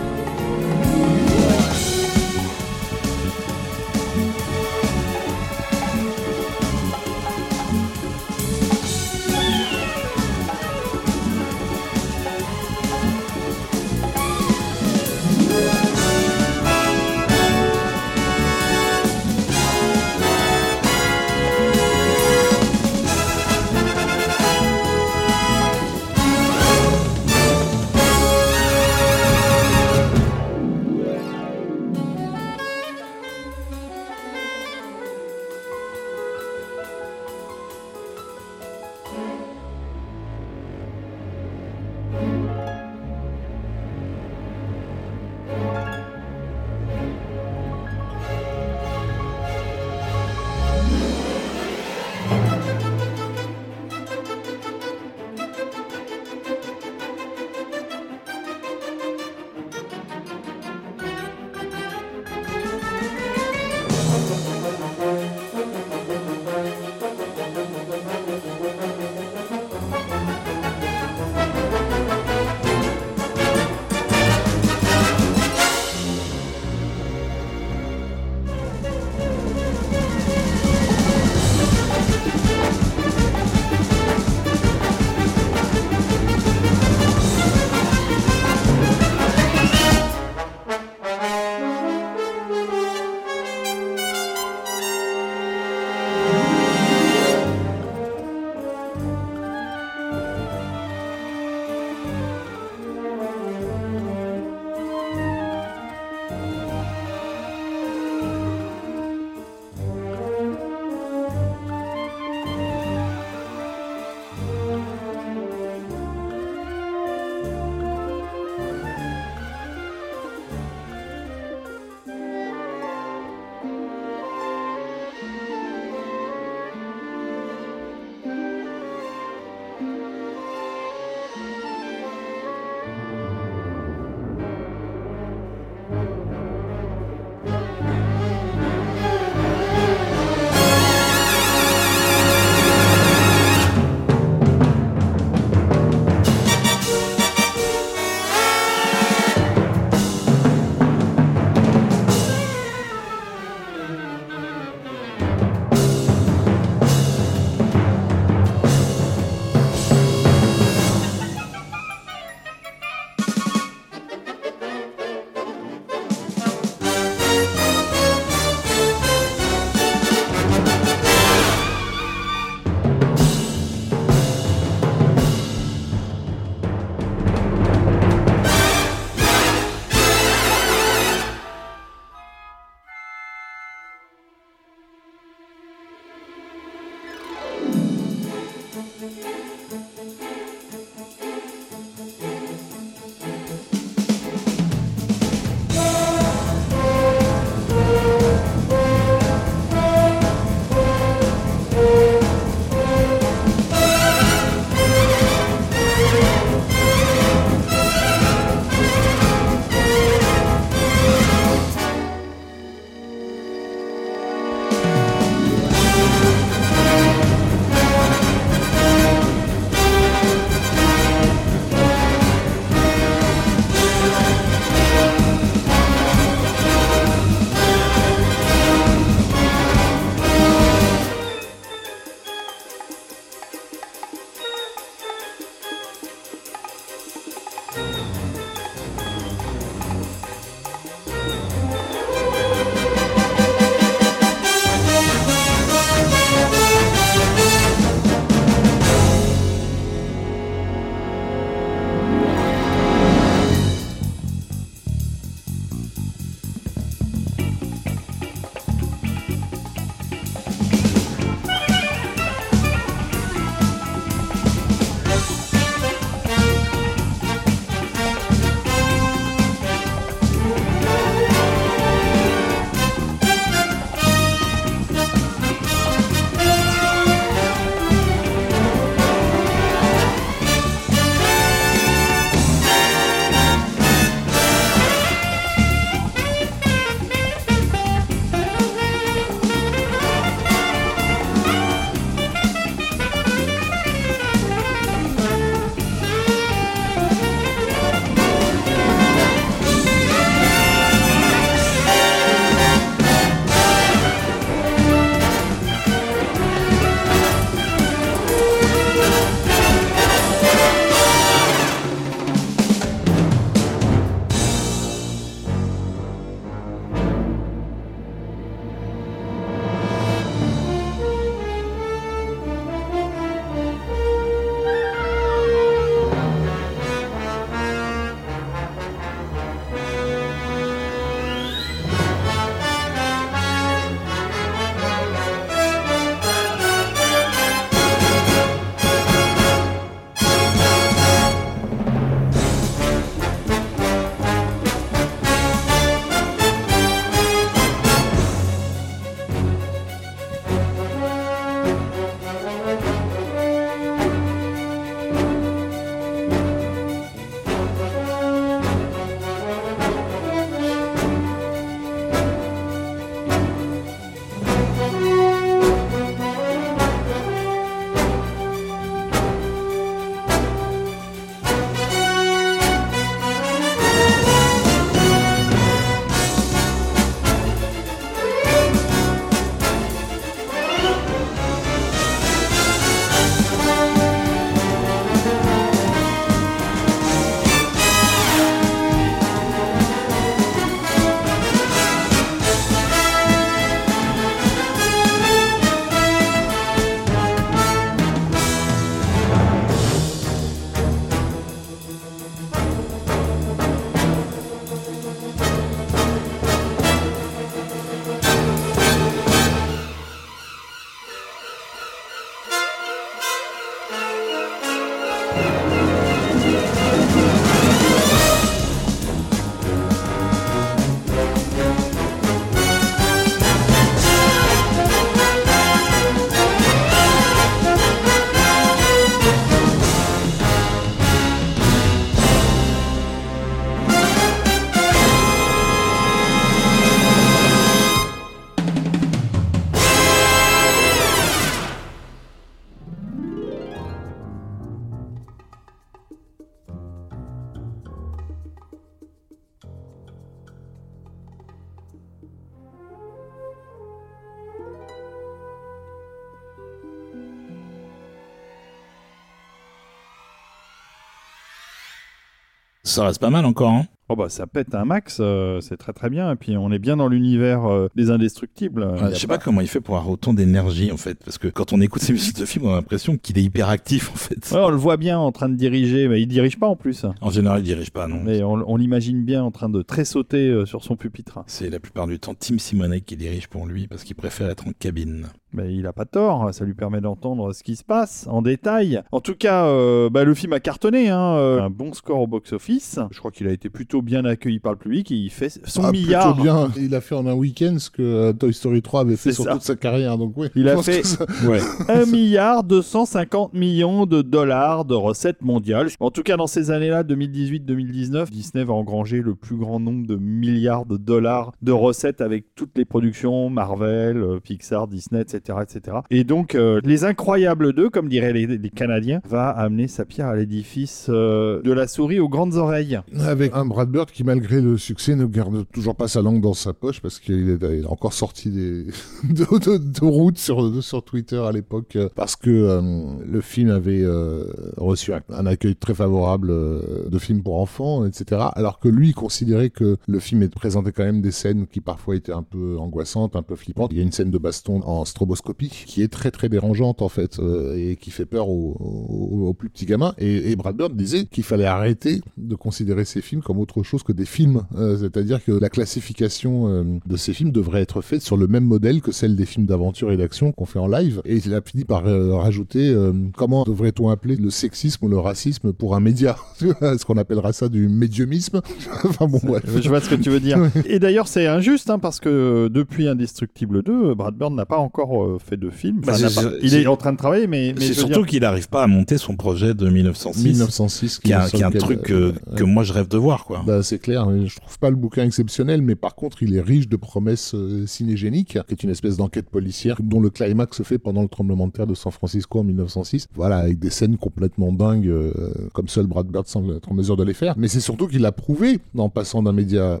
[462.94, 465.92] Ça reste pas mal encore, hein Oh bah ça pète un max, euh, c'est très
[465.92, 466.30] très bien.
[466.30, 468.84] Et puis on est bien dans l'univers euh, des indestructibles.
[468.84, 471.48] Ouais, je sais pas comment il fait pour avoir autant d'énergie en fait, parce que
[471.48, 474.14] quand on écoute ces musiques de film, on a l'impression qu'il est hyper actif en
[474.14, 474.48] fait.
[474.52, 477.04] Ouais, on le voit bien en train de diriger, mais il dirige pas en plus.
[477.20, 478.20] En général, il dirige pas, non.
[478.22, 481.40] Mais on, on l'imagine bien en train de tressauter euh, sur son pupitre.
[481.48, 484.68] C'est la plupart du temps Tim Simonek qui dirige pour lui parce qu'il préfère être
[484.68, 485.26] en cabine.
[485.54, 489.02] Mais il a pas tort, ça lui permet d'entendre ce qui se passe en détail.
[489.12, 492.26] En tout cas, euh, bah, le film a cartonné, hein, euh, un bon score au
[492.26, 492.98] box-office.
[493.12, 495.10] Je crois qu'il a été plutôt bien accueilli par le public.
[495.12, 496.34] Il fait son Ah, milliard.
[496.36, 496.68] Bien.
[496.76, 499.44] Il a fait en un week-end ce que euh, Toy Story 3 avait fait sur
[499.44, 499.52] ça.
[499.52, 500.18] toute sa carrière.
[500.18, 500.48] Donc oui.
[500.56, 501.60] Il a fait- ça- Ouais.
[501.88, 505.88] 1 milliard 250 millions de dollars de recettes mondiales.
[506.00, 510.16] En tout cas, dans ces années-là, 2018-2019, Disney va engranger le plus grand nombre de
[510.16, 515.98] milliards de dollars de recettes avec toutes les productions Marvel, Pixar, Disney, etc., etc.
[516.10, 520.28] Et donc, euh, les Incroyables 2, comme diraient les, les Canadiens, va amener sa pierre
[520.28, 523.00] à l'édifice euh, de la souris aux grandes oreilles.
[523.20, 526.54] Avec un Brad Bird qui, malgré le succès, ne garde toujours pas sa langue dans
[526.54, 528.84] sa poche parce qu'il est, encore sorti des
[529.24, 532.80] de, de, de route sur, sur Twitter à l'époque euh, parce que euh,
[533.26, 534.44] le film avait euh,
[534.76, 538.42] reçu un, accueil très favorable euh, de film pour enfants, etc.
[538.54, 542.32] Alors que lui considérait que le film présentait quand même des scènes qui parfois étaient
[542.32, 543.90] un peu angoissantes, un peu flippantes.
[543.92, 545.04] Il y a une scène de baston en
[545.42, 549.54] qui est très très dérangeante en fait euh, et qui fait peur aux, aux- aux
[549.54, 550.14] plus petits gamins.
[550.18, 554.02] Et, et Brad Bird disait qu'il fallait arrêter de considérer ces films comme autre chose
[554.02, 554.62] que des films.
[554.76, 558.64] Euh, C'est-à-dire que la classification euh, de ces films devrait être faite sur le même
[558.64, 561.20] modèle que celle des films d'aventure et d'action qu'on fait en live.
[561.24, 562.94] Et il a fini par rajouter
[563.36, 566.36] comment devrait-on appeler le sexisme ou le racisme pour un média?
[566.80, 568.60] Est-ce qu'on appellera ça du médiumisme?
[569.04, 569.64] Enfin bon, bref.
[569.80, 570.58] Je vois ce que tu veux dire.
[570.86, 575.23] Et d'ailleurs, c'est injuste hein, parce que depuis Indestructible 2, Brad Bird n'a pas encore
[575.24, 576.00] euh, fait de film.
[576.06, 578.40] Enfin, Bah, pas- Il est en train de travailler, mais, mais C'est surtout dire- qu'il
[578.40, 581.64] n'arrive pas à monter son projet de 1906, 1906, qui est un, sur qui est
[581.66, 583.62] un lequel, truc euh, euh, que moi je rêve de voir, quoi.
[583.66, 586.88] Bah, c'est clair, je trouve pas le bouquin exceptionnel, mais par contre, il est riche
[586.88, 590.98] de promesses euh, cinégéniques, qui est une espèce d'enquête policière dont le climax se fait
[590.98, 593.26] pendant le tremblement de terre de San Francisco en 1906.
[593.34, 595.32] Voilà, avec des scènes complètement dingues, euh,
[595.72, 597.54] comme seul Brad Bird semble être en mesure de les faire.
[597.56, 600.00] Mais c'est surtout qu'il a prouvé, en passant d'un média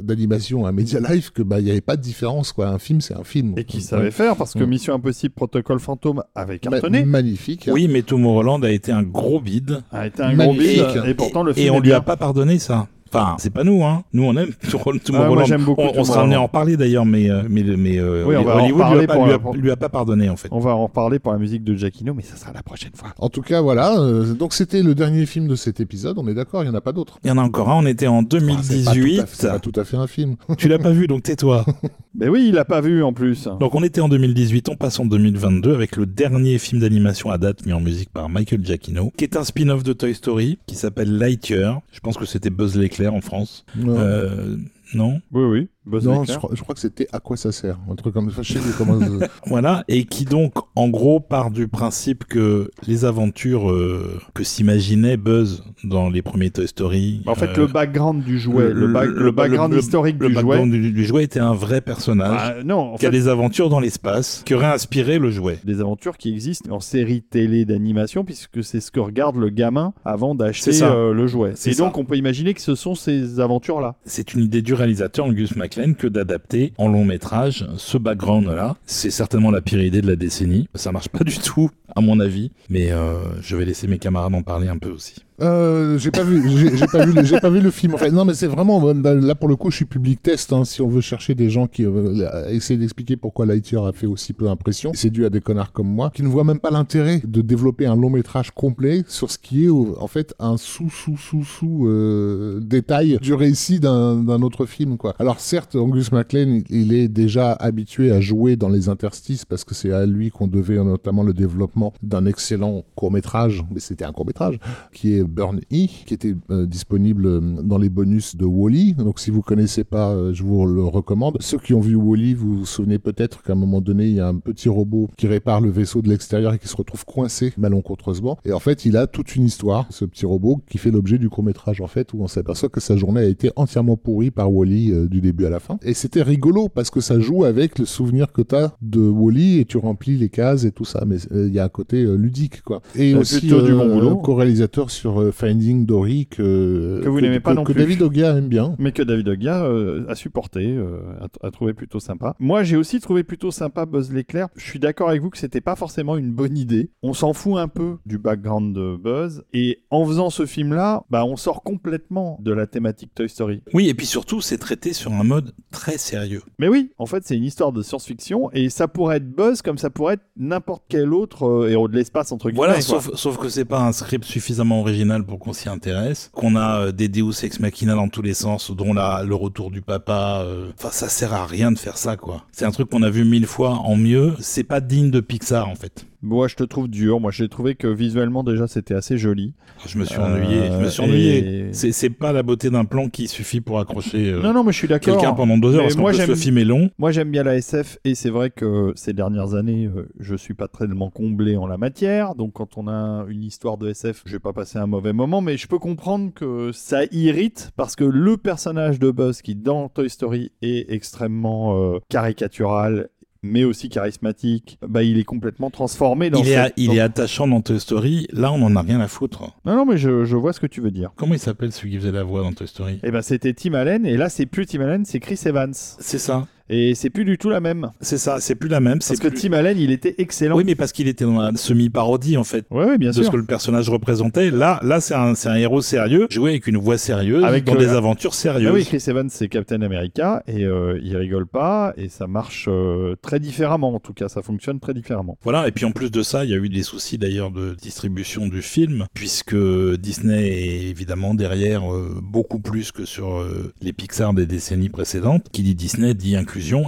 [0.00, 2.68] d'animation à un média live, que bah il y avait pas de différence, quoi.
[2.68, 3.54] Un film, c'est un film.
[3.56, 4.66] Et qui savait faire parce que Ouais.
[4.66, 7.68] Mission Impossible Protocole Fantôme avait Ma- cartonné, magnifique.
[7.72, 9.82] Oui, mais Tomorrowland a été un gros bide.
[9.92, 10.82] a été un gros Magnifique.
[10.94, 12.00] bide, et pourtant le film Et on lui a bien.
[12.00, 12.88] pas pardonné ça.
[13.22, 14.02] Enfin, c'est pas nous, hein.
[14.12, 15.00] Nous, on aime Tomorrowland.
[15.14, 17.62] Ah, moi, j'aime beaucoup on, on sera amené à en parler d'ailleurs, mais, euh, mais,
[17.62, 19.76] mais euh, Oui, on va en Hollywood lui a, pas, lui, a, pour- lui a
[19.76, 20.48] pas pardonné, en fait.
[20.50, 23.08] On va en reparler pour la musique de Giacchino, mais ça sera la prochaine fois.
[23.18, 23.98] En tout cas, voilà.
[23.98, 26.18] euh, donc c'était le dernier film de cet épisode.
[26.18, 27.18] On est d'accord, il y en a pas d'autres.
[27.24, 29.16] Il y en a encore un, on était en Ah, c'est pas tout à 2018.
[29.20, 30.36] fait- C'est pas tout à fait un film.
[30.58, 31.64] tu l'as pas vu, donc tais-toi.
[32.18, 33.46] Mais oui, il l'a pas vu en plus.
[33.60, 37.36] Donc on était en 2018, on passe en 2022 avec le dernier film d'animation à
[37.36, 40.76] date mis en musique par Michael Giacchino, qui est un spin-off de Toy Story, qui
[40.76, 41.80] s'appelle Lightyear.
[41.92, 43.64] Je pense que c'était Buzz l'éclair en France.
[43.76, 43.98] Non.
[43.98, 44.56] Euh,
[44.94, 45.68] non Oui, oui.
[45.86, 48.30] Buzz Non, je crois, je crois que c'était à quoi ça sert, un truc comme
[48.30, 48.42] ça.
[48.42, 48.98] Je sais comment.
[49.46, 55.16] Voilà, et qui donc, en gros, part du principe que les aventures euh, que s'imaginait
[55.16, 57.22] Buzz dans les premiers Toy Story.
[57.26, 60.34] En fait, euh, le background du jouet, le, ba- le background le- historique le du
[60.34, 60.42] jouet.
[60.42, 63.68] background du, du jouet était un vrai personnage Ah, non, en qui a des aventures
[63.68, 65.58] dans l'espace, qui aurait inspiré le jouet.
[65.64, 69.92] des aventures qui existent en série télé d'animation, puisque c'est ce que regarde le gamin
[70.04, 71.52] avant d'acheter euh, le jouet.
[71.54, 71.84] C'est Et ça.
[71.84, 73.94] donc, on peut imaginer que ce sont ces aventures-là.
[74.04, 78.76] C'est une idée du réalisateur Angus Que d'adapter en long métrage ce background-là.
[78.86, 80.68] C'est certainement la pire idée de la décennie.
[80.74, 82.50] Ça marche pas du tout, à mon avis.
[82.70, 85.25] Mais euh, je vais laisser mes camarades en parler un peu aussi.
[85.40, 86.42] Euh, j'ai pas vu,
[86.76, 87.94] j'ai pas vu, j'ai pas vu le film.
[87.94, 90.52] Enfin, non, mais c'est vraiment là, là, pour le coup, je suis public test.
[90.52, 94.06] Hein, si on veut chercher des gens qui euh, essayer d'expliquer pourquoi Lightyear a fait
[94.06, 96.70] aussi peu d'impression, c'est dû à des connards comme moi qui ne voient même pas
[96.70, 100.90] l'intérêt de développer un long métrage complet sur ce qui est en fait un sous
[100.90, 104.96] sous sous sous euh, détail du récit d'un d'un autre film.
[104.96, 105.14] Quoi.
[105.18, 109.74] Alors certes, Angus MacLean, il est déjà habitué à jouer dans les interstices parce que
[109.74, 114.12] c'est à lui qu'on devait notamment le développement d'un excellent court métrage, mais c'était un
[114.12, 114.58] court métrage
[114.92, 118.94] qui est Burn E, qui était euh, disponible euh, dans les bonus de Wally.
[118.94, 121.36] Donc si vous connaissez pas, euh, je vous le recommande.
[121.40, 124.20] Ceux qui ont vu Wally, vous vous souvenez peut-être qu'à un moment donné, il y
[124.20, 127.52] a un petit robot qui répare le vaisseau de l'extérieur et qui se retrouve coincé
[127.56, 128.38] malencontreusement.
[128.44, 131.28] Et en fait, il a toute une histoire, ce petit robot, qui fait l'objet du
[131.28, 134.52] court métrage en fait, où on s'aperçoit que sa journée a été entièrement pourrie par
[134.52, 135.78] Wally euh, du début à la fin.
[135.82, 139.64] Et c'était rigolo parce que ça joue avec le souvenir que t'as de Wally et
[139.64, 141.04] tu remplis les cases et tout ça.
[141.06, 142.82] Mais il y a un côté ludique quoi.
[142.94, 144.16] Et aussi du bon boulot.
[144.16, 147.80] co-réalisateur sur euh, Finding Dory que, Que vous n'aimez pas non que plus.
[147.82, 148.74] David Ogia aime bien.
[148.78, 152.34] Mais que David Ogia euh, a supporté, euh, a, a trouvé plutôt sympa.
[152.38, 154.48] Moi, j'ai aussi trouvé plutôt sympa Buzz l'éclair.
[154.56, 156.90] Je suis d'accord avec vous que c'était pas forcément une bonne idée.
[157.02, 159.42] On s'en fout un peu du background de Buzz.
[159.52, 163.62] Et en faisant ce film-là, bah, on sort complètement de la thématique Toy Story.
[163.72, 166.42] Oui, et puis surtout, c'est traité sur un mode très sérieux.
[166.58, 169.78] Mais oui, en fait, c'est une histoire de science-fiction et ça pourrait être Buzz comme
[169.78, 172.66] ça pourrait être n'importe quel autre euh, héros de l'espace entre guillemets.
[172.66, 176.56] Voilà, sauf, sauf que c'est pas un script suffisamment original pour qu'on s'y intéresse, qu'on
[176.56, 179.82] a euh, des Deus Ex Machina dans tous les sens, dont la, le retour du
[179.82, 182.44] papa, euh, enfin ça sert à rien de faire ça quoi.
[182.52, 185.68] C'est un truc qu'on a vu mille fois en mieux, c'est pas digne de Pixar
[185.68, 186.06] en fait.
[186.22, 187.20] Moi, je te trouve dur.
[187.20, 189.54] Moi, j'ai trouvé que visuellement déjà c'était assez joli.
[189.86, 191.68] Je me suis Euh, ennuyé, je me suis et- ennuyé.
[191.72, 194.72] C'est c'est pas la beauté d'un plan qui suffit pour accrocher euh, non, non, mais
[194.72, 196.90] je suis quelqu'un pendant deux heures, Mais parce moi, plus le film est long.
[196.98, 200.54] Moi, j'aime bien la SF et c'est vrai que ces dernières années, euh, je suis
[200.54, 202.34] pas tellement comblé en la matière.
[202.34, 205.40] Donc, quand on a une histoire de SF, je vais pas passer un mauvais moment,
[205.40, 209.88] mais je peux comprendre que ça irrite parce que le personnage de Buzz qui dans
[209.88, 213.08] Toy Story est extrêmement euh, caricatural
[213.42, 217.46] mais aussi charismatique, bah il est complètement transformé dans Il, est, cette- il est attachant
[217.46, 218.26] dans Toy Story.
[218.32, 219.42] Là, on en a rien à foutre.
[219.64, 221.10] Non, non, mais je, je vois ce que tu veux dire.
[221.16, 222.98] Comment il s'appelle celui qui faisait la voix dans Toy Story?
[223.02, 225.72] Et ben c'était Tim Allen, et là c'est plus Tim Allen, c'est Chris Evans.
[225.74, 226.46] C'est ça.
[226.68, 227.90] Et c'est plus du tout la même.
[228.00, 228.40] C'est ça.
[228.40, 228.98] C'est plus la même.
[228.98, 230.56] Parce que plus- Tim Allen, il était excellent.
[230.56, 232.66] Oui, mais parce qu'il était dans la semi-parodie, en fait.
[232.70, 233.24] Ouais, ouais, bien de sûr.
[233.24, 234.50] ce que le personnage représentait.
[234.50, 237.78] Là, là, c'est un, un héros sérieux, joué avec une voix sérieuse, Avec dans le-
[237.80, 238.72] des aventures Ah sérieuses.
[238.72, 243.14] oui, Chris Evans, c'est Captain America et euh, il rigole pas et ça marche euh,
[243.22, 243.94] très différemment.
[243.94, 245.38] En tout cas, ça fonctionne très différemment.
[245.44, 247.74] Voilà, et puis en plus de ça, il y a eu des soucis d'ailleurs de
[247.80, 249.54] distribution du film, puisque
[249.98, 255.46] Disney est évidemment derrière euh, beaucoup plus que sur euh, les Pixar des décennies précédentes.
[255.52, 256.36] Qui dit Disney dit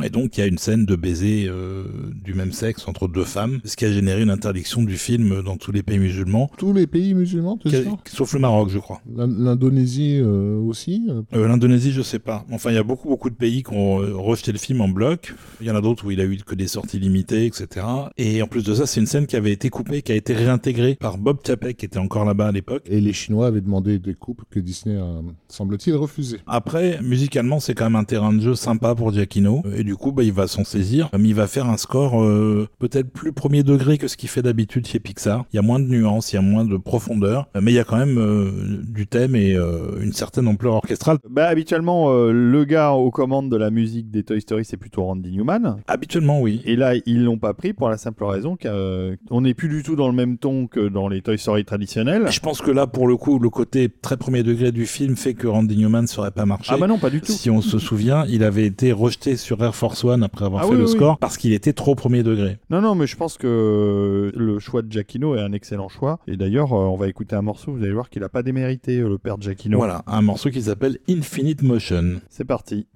[0.02, 1.84] et donc il y a une scène de baiser euh,
[2.24, 5.56] du même sexe entre deux femmes, ce qui a généré une interdiction du film dans
[5.56, 7.98] tous les pays musulmans, Tous les pays musulmans, sûr?
[8.06, 9.00] sauf le Maroc, je crois.
[9.14, 12.44] L'In- L'Indonésie euh, aussi euh, L'Indonésie, je sais pas.
[12.52, 15.34] Enfin, il y a beaucoup, beaucoup de pays qui ont rejeté le film en bloc.
[15.60, 17.86] Il y en a d'autres où il a eu que des sorties limitées, etc.
[18.16, 20.34] Et en plus de ça, c'est une scène qui avait été coupée, qui a été
[20.34, 22.82] réintégrée par Bob Chapek, qui était encore là-bas à l'époque.
[22.86, 25.06] Et les Chinois avaient demandé des coupes que Disney a,
[25.48, 26.38] semble-t-il, refusé.
[26.46, 29.57] Après, musicalement, c'est quand même un terrain de jeu sympa pour Giacchino.
[29.76, 31.08] Et du coup, bah, il va s'en saisir.
[31.18, 34.42] Mais il va faire un score euh, peut-être plus premier degré que ce qu'il fait
[34.42, 35.44] d'habitude chez Pixar.
[35.52, 37.48] Il y a moins de nuances, il y a moins de profondeur.
[37.60, 38.50] Mais il y a quand même euh,
[38.86, 41.18] du thème et euh, une certaine ampleur orchestrale.
[41.28, 45.04] Bah, habituellement, euh, le gars aux commandes de la musique des Toy Story, c'est plutôt
[45.04, 45.78] Randy Newman.
[45.86, 46.62] Habituellement, oui.
[46.64, 49.96] Et là, ils l'ont pas pris pour la simple raison qu'on n'est plus du tout
[49.96, 52.30] dans le même ton que dans les Toy Story traditionnels.
[52.30, 55.34] Je pense que là, pour le coup, le côté très premier degré du film fait
[55.34, 56.72] que Randy Newman ne serait pas marché.
[56.74, 57.32] Ah bah non, pas du tout.
[57.32, 60.66] Si on se souvient, il avait été rejeté sur Air Force One après avoir Ah
[60.66, 62.58] fait oui, le oui, score parce qu'il était trop premier degré.
[62.70, 66.18] Non, non, mais je pense que le choix de Giacchino est un excellent choix.
[66.26, 68.98] Et d'ailleurs, euh, on va écouter un morceau, vous allez voir qu'il a pas démérité,
[68.98, 69.78] euh, le père de Giacchino.
[69.78, 72.20] Voilà, un morceau qui s'appelle Infinite Motion.
[72.28, 72.86] C'est parti.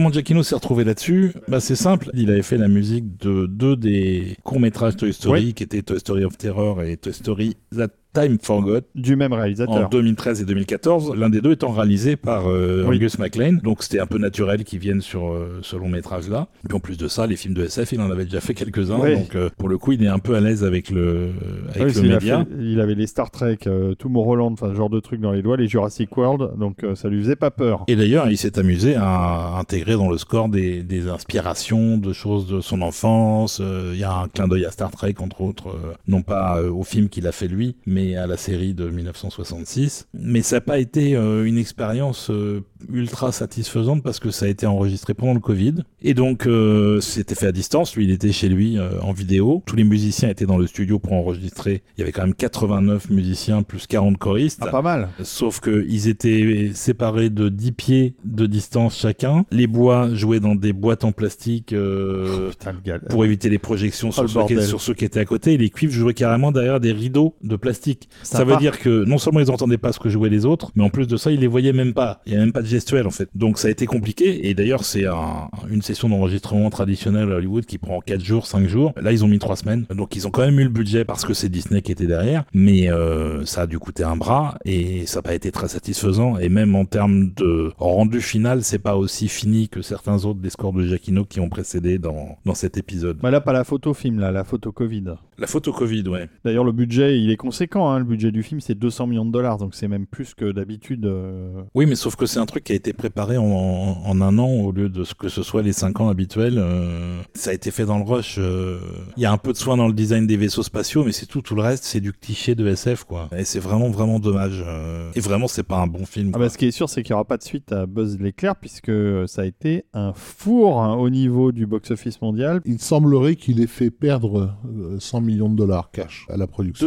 [0.00, 3.76] Comment Giacchino s'est retrouvé là-dessus bah, C'est simple, il avait fait la musique de deux
[3.76, 5.52] des courts-métrages Toy Story, Oui.
[5.54, 9.36] qui étaient Toy Story of Terror et Toy Story That Time Forgot, Du même en
[9.36, 9.88] réalisateur.
[9.88, 12.96] 2013 et 2014, l'un des deux étant réalisé par euh, Oui.
[12.96, 13.58] Angus MacLean.
[13.62, 16.48] Donc c'était un peu naturel qu'ils viennent sur euh, ce long métrage là.
[16.68, 18.98] Puis en plus de ça, les films de SF, il en avait déjà fait quelques-uns.
[19.00, 19.14] Oui.
[19.14, 21.28] Donc euh, pour le coup, il est un peu à l'aise avec le
[21.74, 22.38] avec Oui, le il, média.
[22.40, 25.42] fait- il avait les Star Trek, euh, Tomorrowland, enfin ce genre de trucs dans les
[25.42, 27.84] doigts, les Jurassic World, donc ça lui faisait pas peur.
[27.86, 32.48] Et d'ailleurs, il s'est amusé à intégrer dans le score des, des inspirations de choses
[32.48, 33.62] de son enfance.
[33.92, 35.76] Il y a un clin d'œil à Star Trek, entre autres,
[36.08, 40.08] non pas au film qu'il a fait lui, mais à la série de 1966.
[40.14, 44.48] Mais ça n'a pas été euh, une expérience euh, ultra satisfaisante parce que ça a
[44.48, 45.76] été enregistré pendant le Covid.
[46.02, 47.94] Et donc, euh, c'était fait à distance.
[47.96, 49.62] Lui, il était chez lui euh, en vidéo.
[49.66, 51.82] Tous les musiciens étaient dans le studio pour enregistrer.
[51.96, 54.60] Il y avait quand même 89 musiciens plus 40 choristes.
[54.62, 55.08] Ah, pas mal.
[55.22, 59.44] Sauf que ils étaient séparés de 10 pieds de distance chacun.
[59.50, 62.98] Les bois jouaient dans des boîtes en plastique euh, Putain, le gars.
[63.08, 65.54] pour éviter les projections Oh, sur, le ceux qui, sur ceux qui étaient à côté.
[65.54, 68.08] Et les cuivres jouaient carrément derrière des rideaux de plastique.
[68.22, 70.84] Ça veut dire que non seulement ils entendaient pas ce que jouaient les autres, mais
[70.84, 72.20] en plus de ça, ils les voyaient même pas.
[72.26, 73.28] Il y a même pas de gestuelle en fait.
[73.34, 74.48] Donc ça a été compliqué.
[74.48, 78.66] Et d'ailleurs, c'est un- une session d'enregistrement traditionnelle à Hollywood qui prend 4 jours, 5
[78.68, 78.92] jours.
[79.00, 79.86] Là, ils ont mis 3 semaines.
[79.94, 82.44] Donc ils ont quand même eu le budget parce que c'est Disney qui était derrière.
[82.54, 86.38] Mais euh, ça a dû coûter un bras et ça n'a pas été très satisfaisant.
[86.38, 90.50] Et même en termes de rendu final, c'est pas aussi fini que certains autres des
[90.50, 93.18] scores de Giacchino qui ont précédé dans, dans cet épisode.
[93.20, 95.04] Bah là, pas la photo film, là, la photo Covid.
[95.38, 96.28] La photo Covid, ouais.
[96.44, 97.90] D'ailleurs, le budget, il est conséquent.
[97.90, 97.98] hein.
[97.98, 101.06] Le budget du film, c'est 200 millions de dollars, donc c'est même plus que d'habitude.
[101.06, 101.62] euh.
[101.74, 104.48] Oui, mais sauf que c'est un truc qui a été préparé en, en un an
[104.48, 106.58] au lieu de ce que ce soit les cinq ans habituels.
[106.58, 108.36] euh, ça a été fait dans le rush.
[108.38, 108.78] euh,
[109.16, 111.26] Il y a un peu de soin dans le design des vaisseaux spatiaux, mais c'est
[111.26, 111.40] tout.
[111.42, 113.28] Tout le reste, c'est du cliché de SF, quoi.
[113.36, 114.62] Et c'est vraiment, vraiment dommage.
[114.66, 116.32] euh, Et vraiment, c'est pas un bon film.
[116.34, 118.18] Ah bah, ce qui est sûr, c'est qu'il n'y aura pas de suite à Buzz
[118.20, 118.92] l'éclair, puisque
[119.26, 122.60] ça a été un four hein, au niveau du box-office mondial.
[122.64, 126.86] Il semblerait qu'il ait fait perdre euh, 100 millions de dollars cash à la production.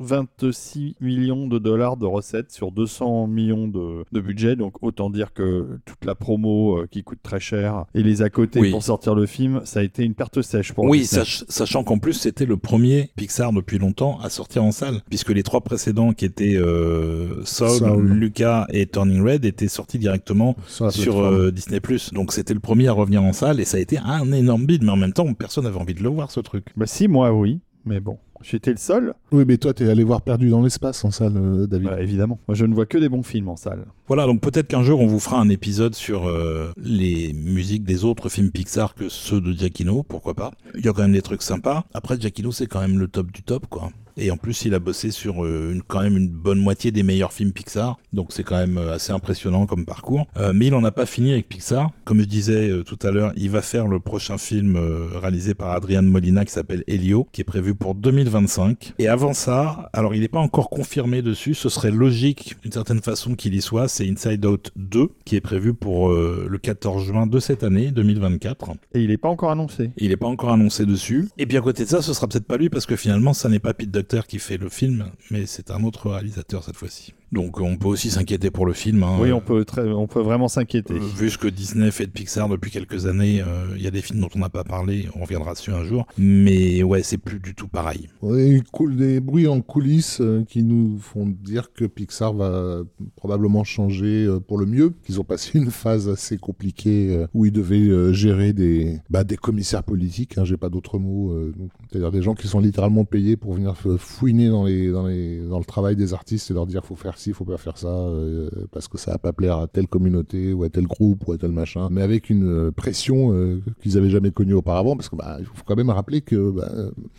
[0.00, 5.32] 226 millions de dollars de recettes sur 200 millions de, de budget, donc autant dire
[5.32, 8.70] que toute la promo euh, qui coûte très cher et les à côté Oui.
[8.70, 11.98] pour sortir le film, ça a été une perte sèche pour Oui, sach- sachant qu'en
[11.98, 16.12] plus c'était le premier Pixar depuis longtemps à sortir en salle, puisque les trois précédents
[16.12, 18.08] qui étaient euh, Soul, Soul.
[18.12, 21.80] Lucas et Turning Red étaient sortis directement Sur sur euh, Disney+.
[22.12, 24.82] Donc c'était le premier à revenir en salle et ça a été un énorme bide,
[24.84, 26.66] mais en même temps personne n'avait envie de le voir ce truc.
[26.76, 30.22] Bah si, moi oui, mais bon, j'étais le seul, Oui, mais toi, t'es allé voir
[30.22, 31.88] Perdu dans l'espace en salle, euh, David.
[31.88, 32.38] Bah, évidemment.
[32.48, 33.86] Moi je ne vois que des bons films en salle.
[34.06, 38.04] Voilà, donc peut-être qu'un jour on vous fera un épisode sur euh, les musiques des
[38.04, 40.52] autres films Pixar que ceux de Giacchino, pourquoi pas.
[40.74, 41.84] Il y a quand même des trucs sympas.
[41.94, 43.90] Après Giacchino c'est quand même le top du top quoi.
[44.18, 47.02] Et en plus, il a bossé sur euh, une, quand même une bonne moitié des
[47.02, 50.26] meilleurs films Pixar, donc c'est quand même euh, assez impressionnant comme parcours.
[50.36, 51.90] Euh, mais il en a pas fini avec Pixar.
[52.04, 55.54] Comme je disais euh, tout à l'heure, il va faire le prochain film euh, réalisé
[55.54, 58.94] par Adrian Molina qui s'appelle Helio, qui est prévu pour 2025.
[58.98, 63.00] Et avant ça, alors il n'est pas encore confirmé dessus, ce serait logique d'une certaine
[63.00, 67.26] façon qu'il y soit, c'est Inside Out 2, qui est prévu pour le 14 juin
[67.26, 68.70] de cette année, 2024.
[68.94, 69.90] Et il n'est pas encore annoncé.
[69.96, 71.28] Il n'est pas encore annoncé dessus.
[71.38, 73.48] Et puis à côté de ça, ce sera peut-être pas lui parce que finalement, ça
[73.48, 73.90] n'est pas Pete
[74.26, 77.12] Qui fait le film, mais c'est un autre réalisateur cette fois-ci.
[77.30, 79.02] Donc on peut aussi s'inquiéter pour le film.
[79.02, 79.18] hein.
[79.20, 80.94] Oui, on peut, très, on peut vraiment s'inquiéter.
[80.94, 83.90] Euh, Vu ce que Disney fait de Pixar depuis quelques années, euh, il y a
[83.90, 86.06] des films dont on n'a pas parlé, on reviendra dessus un jour.
[86.16, 88.08] Mais ouais, c'est plus du tout pareil.
[88.22, 92.82] Oui, cool, des bruits en coulisses euh, qui nous font dire que Pixar va
[93.16, 94.94] probablement changer euh, pour le mieux.
[95.04, 99.24] Qu'ils ont passé une phase assez compliquée euh, où ils devaient euh, gérer des, bah,
[99.24, 101.54] des commissaires politiques, hein, j'ai pas d'autres mots, euh,
[101.90, 105.58] c'est-à-dire des gens qui sont littéralement payés pour venir fouiner dans, les, dans, les, dans
[105.58, 108.48] le travail des artistes et leur dire faut faire ci, faut pas faire ça, euh,
[108.72, 111.38] parce que ça va pas plaire à telle communauté ou à tel groupe ou à
[111.38, 115.16] tel machin, mais avec une euh, pression euh, qu'ils avaient jamais connue auparavant, parce que
[115.16, 116.70] bah, il faut quand même rappeler que bah,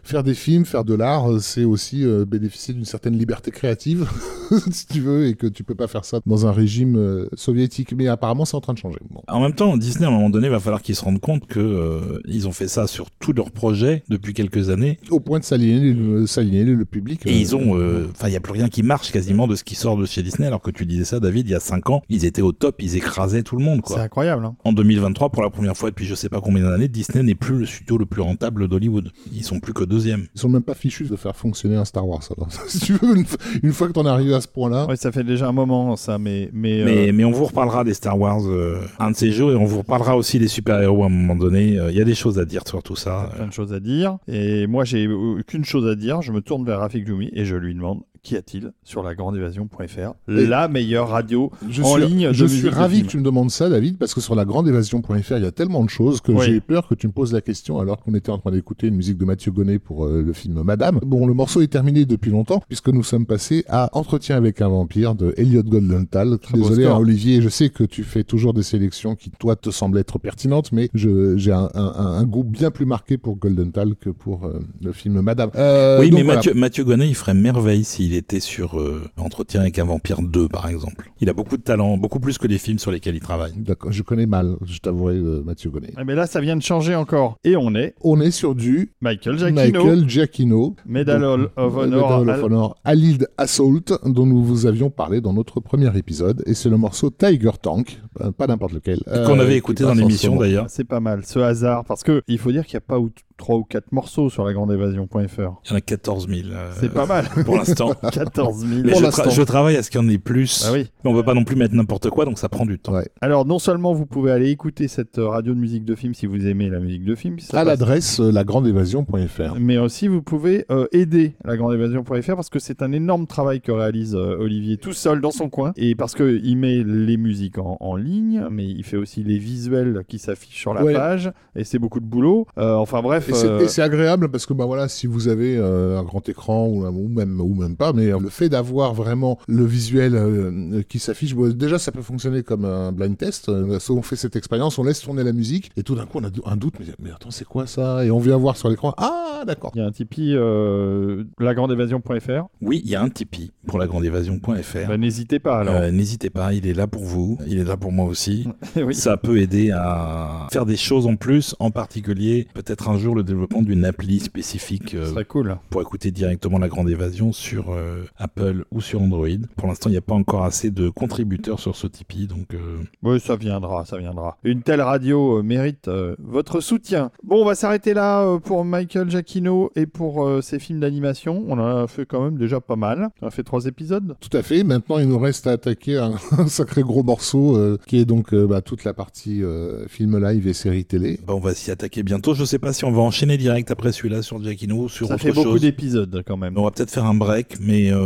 [0.04, 4.08] faire des films, faire de l'art, c'est aussi euh, bénéficier d'une certaine liberté créative,
[4.72, 7.94] si tu veux, et que tu peux pas faire ça dans un régime soviétique.
[7.94, 9.00] Mais apparemment, c'est en train de changer.
[9.10, 9.22] Bon.
[9.28, 12.22] En même temps, Disney, à un moment donné, va falloir qu'ils se rendent compte que
[12.26, 15.00] ils ont fait ça sur tous leurs projets depuis quelques années.
[15.10, 17.22] Au point de s'aliéner le, public.
[17.26, 17.74] Et ils ont,
[18.12, 20.24] enfin, il y a plus rien qui marche quasiment de ce qui sort de chez
[20.24, 20.48] Disney.
[20.48, 22.76] Alors que tu disais ça, David, il y a 5 ans, ils étaient au top,
[22.82, 24.46] ils écrasaient tout le monde, C'est incroyable.
[24.46, 24.56] Hein.
[24.64, 27.58] En 2023, pour la première fois depuis je sais pas combien d'années, Disney n'est plus
[27.60, 29.12] le studio le plus rentable d'Hollywood.
[29.34, 30.28] Ils sont plus que deuxième.
[30.36, 32.22] Ils sont même pas fichus de faire fonctionner un Star Wars.
[32.36, 32.50] Alors.
[32.68, 34.96] si tu veux, une, fois- une fois que t'en es arrivé à ce point-là, Ouais,
[34.96, 37.94] ça fait déjà un moment ça, mais mais, euh, Mais, mais on vous reparlera des
[37.94, 41.06] Star Wars euh, un de ces jours et on vous reparlera aussi des super-héros à
[41.08, 41.78] un moment donné.
[41.78, 43.30] Euh, Il y a des choses à dire sur tout ça.
[43.36, 44.18] plein de choses à dire.
[44.28, 46.22] Et moi, j'ai eu qu'une chose à dire.
[46.22, 50.14] Je me tourne vers Rafik Djoumi et je lui demande qu'y a-t-il sur la grandeévasion.fr,
[50.28, 52.30] Et- la meilleure radio je en suis, ligne.
[52.32, 54.36] je de suis musique de ravi que tu me demandes ça, David, parce que sur
[54.36, 56.46] la grandeévasion.fr, il y a tellement de choses que Oui.
[56.46, 58.96] j'ai peur que tu me poses la question alors qu'on était en train d'écouter une
[58.96, 61.00] musique de Mathieu Gonnet pour euh, le film Madame.
[61.06, 64.70] Bon, le morceau est terminé depuis longtemps puisque nous sommes passés à Entretien avec un
[64.70, 66.38] vampire de Elliot Goldenthal.
[66.40, 69.70] Très Désolé, hein, Olivier, je sais que tu fais toujours des sélections qui, toi, te
[69.72, 73.36] semblent être pertinentes, mais je, j'ai un, un, un- un goût bien plus marqué pour
[73.38, 75.50] Goldenthal que pour euh, le film Madame.
[75.56, 76.38] Euh, oui, mais voilà.
[76.38, 80.22] Mathieu, Mathieu Gonnet, il ferait merveille s'il il était sur euh, Entretien avec un vampire
[80.22, 81.12] 2, par exemple.
[81.22, 83.54] Il a beaucoup de talent, beaucoup plus que les films sur lesquels il travaille.
[83.56, 85.94] D'accord, je connais mal, je t'avouerai, euh, Mathieu connaît.
[85.96, 87.38] Ah, Mais là, ça vient de changer encore.
[87.44, 90.76] Et on est On est sur du Michael Giacchino, Michael Giacchino.
[90.88, 92.20] Medal Donc, of Honor.
[92.22, 96.42] Medal of Honor Alid Assault, dont nous vous avions parlé dans notre premier épisode.
[96.48, 99.00] Et c'est le morceau Tiger Tank, euh, pas n'importe lequel.
[99.08, 100.66] euh, Qu'on avait écouté dans l'émission d'ailleurs.
[100.70, 102.98] C'est pas mal, ce hasard, parce que il faut dire qu'il n'y a pas
[103.40, 105.18] ou- trois ou quatre morceaux sur la grande évasion.fr.
[105.66, 107.26] Il y en a 14 000 euh, C'est pas mal.
[107.46, 107.94] pour l'instant.
[108.12, 108.82] 14 000.
[108.84, 109.24] Mais Pour je, l'instant.
[109.24, 110.66] tra- je travaille à ce qu'il y en ait plus.
[110.68, 110.88] Ah oui.
[111.04, 112.94] Mais on peut pas non plus mettre n'importe quoi, donc ça prend du temps.
[112.94, 113.08] Ouais.
[113.22, 116.26] Alors, non seulement vous pouvez aller écouter cette euh, radio de musique de film si
[116.26, 119.56] vous aimez la musique de film, ça À passe- l'adresse euh, lagrandeévasion.fr.
[119.60, 123.62] mais aussi vous pouvez euh, aider la grande évasion.fr parce que c'est un énorme travail
[123.62, 127.18] que réalise euh, Olivier tout seul dans son coin et parce que il met les
[127.18, 130.94] musiques en, en ligne mais il fait aussi les visuels qui s'affichent sur la Ouais.
[130.94, 134.30] page et c'est beaucoup de boulot Euh, enfin bref Et c'est- euh, et c'est agréable
[134.30, 137.54] parce que bah voilà, si vous avez euh, un grand écran ou, ou même ou
[137.56, 141.80] même pas, mais euh, le fait d'avoir vraiment le visuel euh, qui s'affiche, bon, déjà
[141.80, 143.50] ça peut fonctionner comme un blind test.
[143.50, 146.20] Euh, so, on fait cette expérience, on laisse tourner la musique et tout d'un coup
[146.22, 148.06] on a un doute, mais, mais attends c'est quoi ça?
[148.06, 149.72] Et on vient voir sur l'écran, ah d'accord.
[149.76, 154.88] il y a un Tipeee euh, lagrandeévasion.fr Oui, il y a un Tipeee pour lagrandeévasion.fr.
[154.88, 157.78] bah, n'hésitez pas alors Euh, N'hésitez pas, il est là pour vous, il est là
[157.78, 158.48] pour moi aussi.
[158.76, 158.94] oui.
[158.96, 163.24] Ça peut aider à faire des choses en plus, en particulier peut-être un jour le
[163.24, 168.64] développement d'une appli spécifique euh, cool pour écouter directement la grande évasion sur euh, Apple
[168.72, 169.28] ou sur Android.
[169.58, 172.78] Pour l'instant, il n'y a pas encore assez de contributeurs sur ce Tipeee, donc euh,
[173.04, 174.38] Oui, ça viendra, ça viendra.
[174.44, 177.12] Une telle radio euh, mérite euh, votre soutien.
[177.24, 181.44] Bon, on va s'arrêter là euh, pour Michael Giacchino et pour euh, ses films d'animation.
[181.48, 183.10] On en a fait quand même déjà pas mal.
[183.22, 184.16] On a fait trois épisodes.
[184.22, 184.64] Tout à fait.
[184.64, 188.34] Maintenant, il nous reste à attaquer un, un sacré gros morceau euh, qui est donc
[188.34, 191.20] euh, bah, toute la partie euh, film live et série télé.
[191.28, 192.34] bah, on va s'y attaquer bientôt.
[192.34, 195.24] Je sais pas si on va enchaîner direct après celui-là sur Giacchino sur ça autre
[195.24, 195.62] fait beaucoup chose.
[195.62, 196.54] d'épisodes quand même.
[196.58, 197.98] On va peut-être faire un break, mais euh,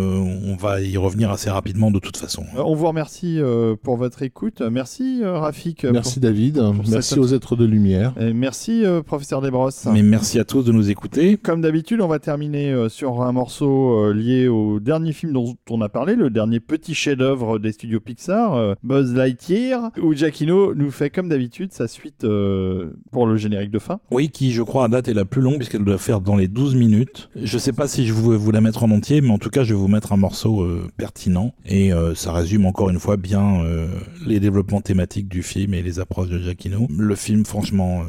[0.46, 2.44] on va y revenir assez rapidement de toute façon.
[2.56, 4.62] Euh, On vous remercie euh, pour votre écoute.
[4.62, 5.84] Merci euh, Rafik.
[5.84, 6.62] Merci David.
[6.90, 8.14] Merci cette- aux êtres de lumière.
[8.20, 9.86] Et merci euh, professeur Desbrosses.
[9.92, 11.38] Mais merci à tous de nous écouter.
[11.38, 15.56] Comme d'habitude, on va terminer euh, sur un morceau euh, lié au dernier film dont
[15.70, 20.74] on a parlé, le dernier petit chef-d'œuvre des studios Pixar, euh, Buzz Lightyear, où Giacchino
[20.74, 24.00] nous fait comme d'habitude sa suite euh, pour le générique de fin.
[24.12, 26.48] Oui, qui je crois à date est la plus longue puisqu'elle doit faire dans les
[26.48, 27.30] 12 minutes.
[27.36, 29.64] Je sais pas si je vais vous la mettre en entier, mais en tout cas
[29.64, 33.18] je vais vous mettre un morceau euh, pertinent et euh, ça résume encore une fois
[33.18, 33.88] bien euh,
[34.26, 36.88] les développements thématiques du film et les approches de Giacchino.
[36.90, 38.04] Le film franchement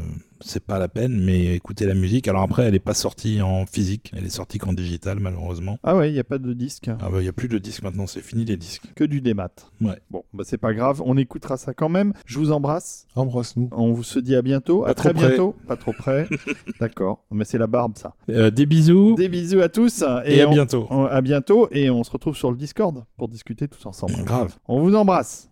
[0.44, 2.28] c'est pas la peine, mais écoutez la musique.
[2.28, 5.78] Alors après elle est pas sortie en physique, elle est sortie qu'en digital malheureusement.
[5.82, 7.58] Ah ouais, il n'y a pas de disque, Ah bah il y a plus de
[7.58, 8.84] disques maintenant, c'est fini les disques.
[8.94, 9.48] que du démat.
[9.80, 9.98] Ouais.
[10.10, 12.12] Bon, bah c'est pas grave, on écoutera ça quand même.
[12.26, 13.06] Je vous embrasse.
[13.16, 13.68] Embrasse-nous.
[13.72, 15.28] On vous se dit à bientôt, Pas à très près.
[15.28, 15.54] bientôt.
[15.66, 16.28] Pas trop près.
[16.80, 18.14] D'accord, mais c'est la barbe ça.
[18.30, 20.86] Euh, des bisous Des bisous à tous et, à on- bientôt.
[20.90, 24.14] on- à bientôt et on se retrouve sur le Discord pour discuter tous ensemble.
[24.24, 24.56] Grave.
[24.68, 25.48] On vous embrasse.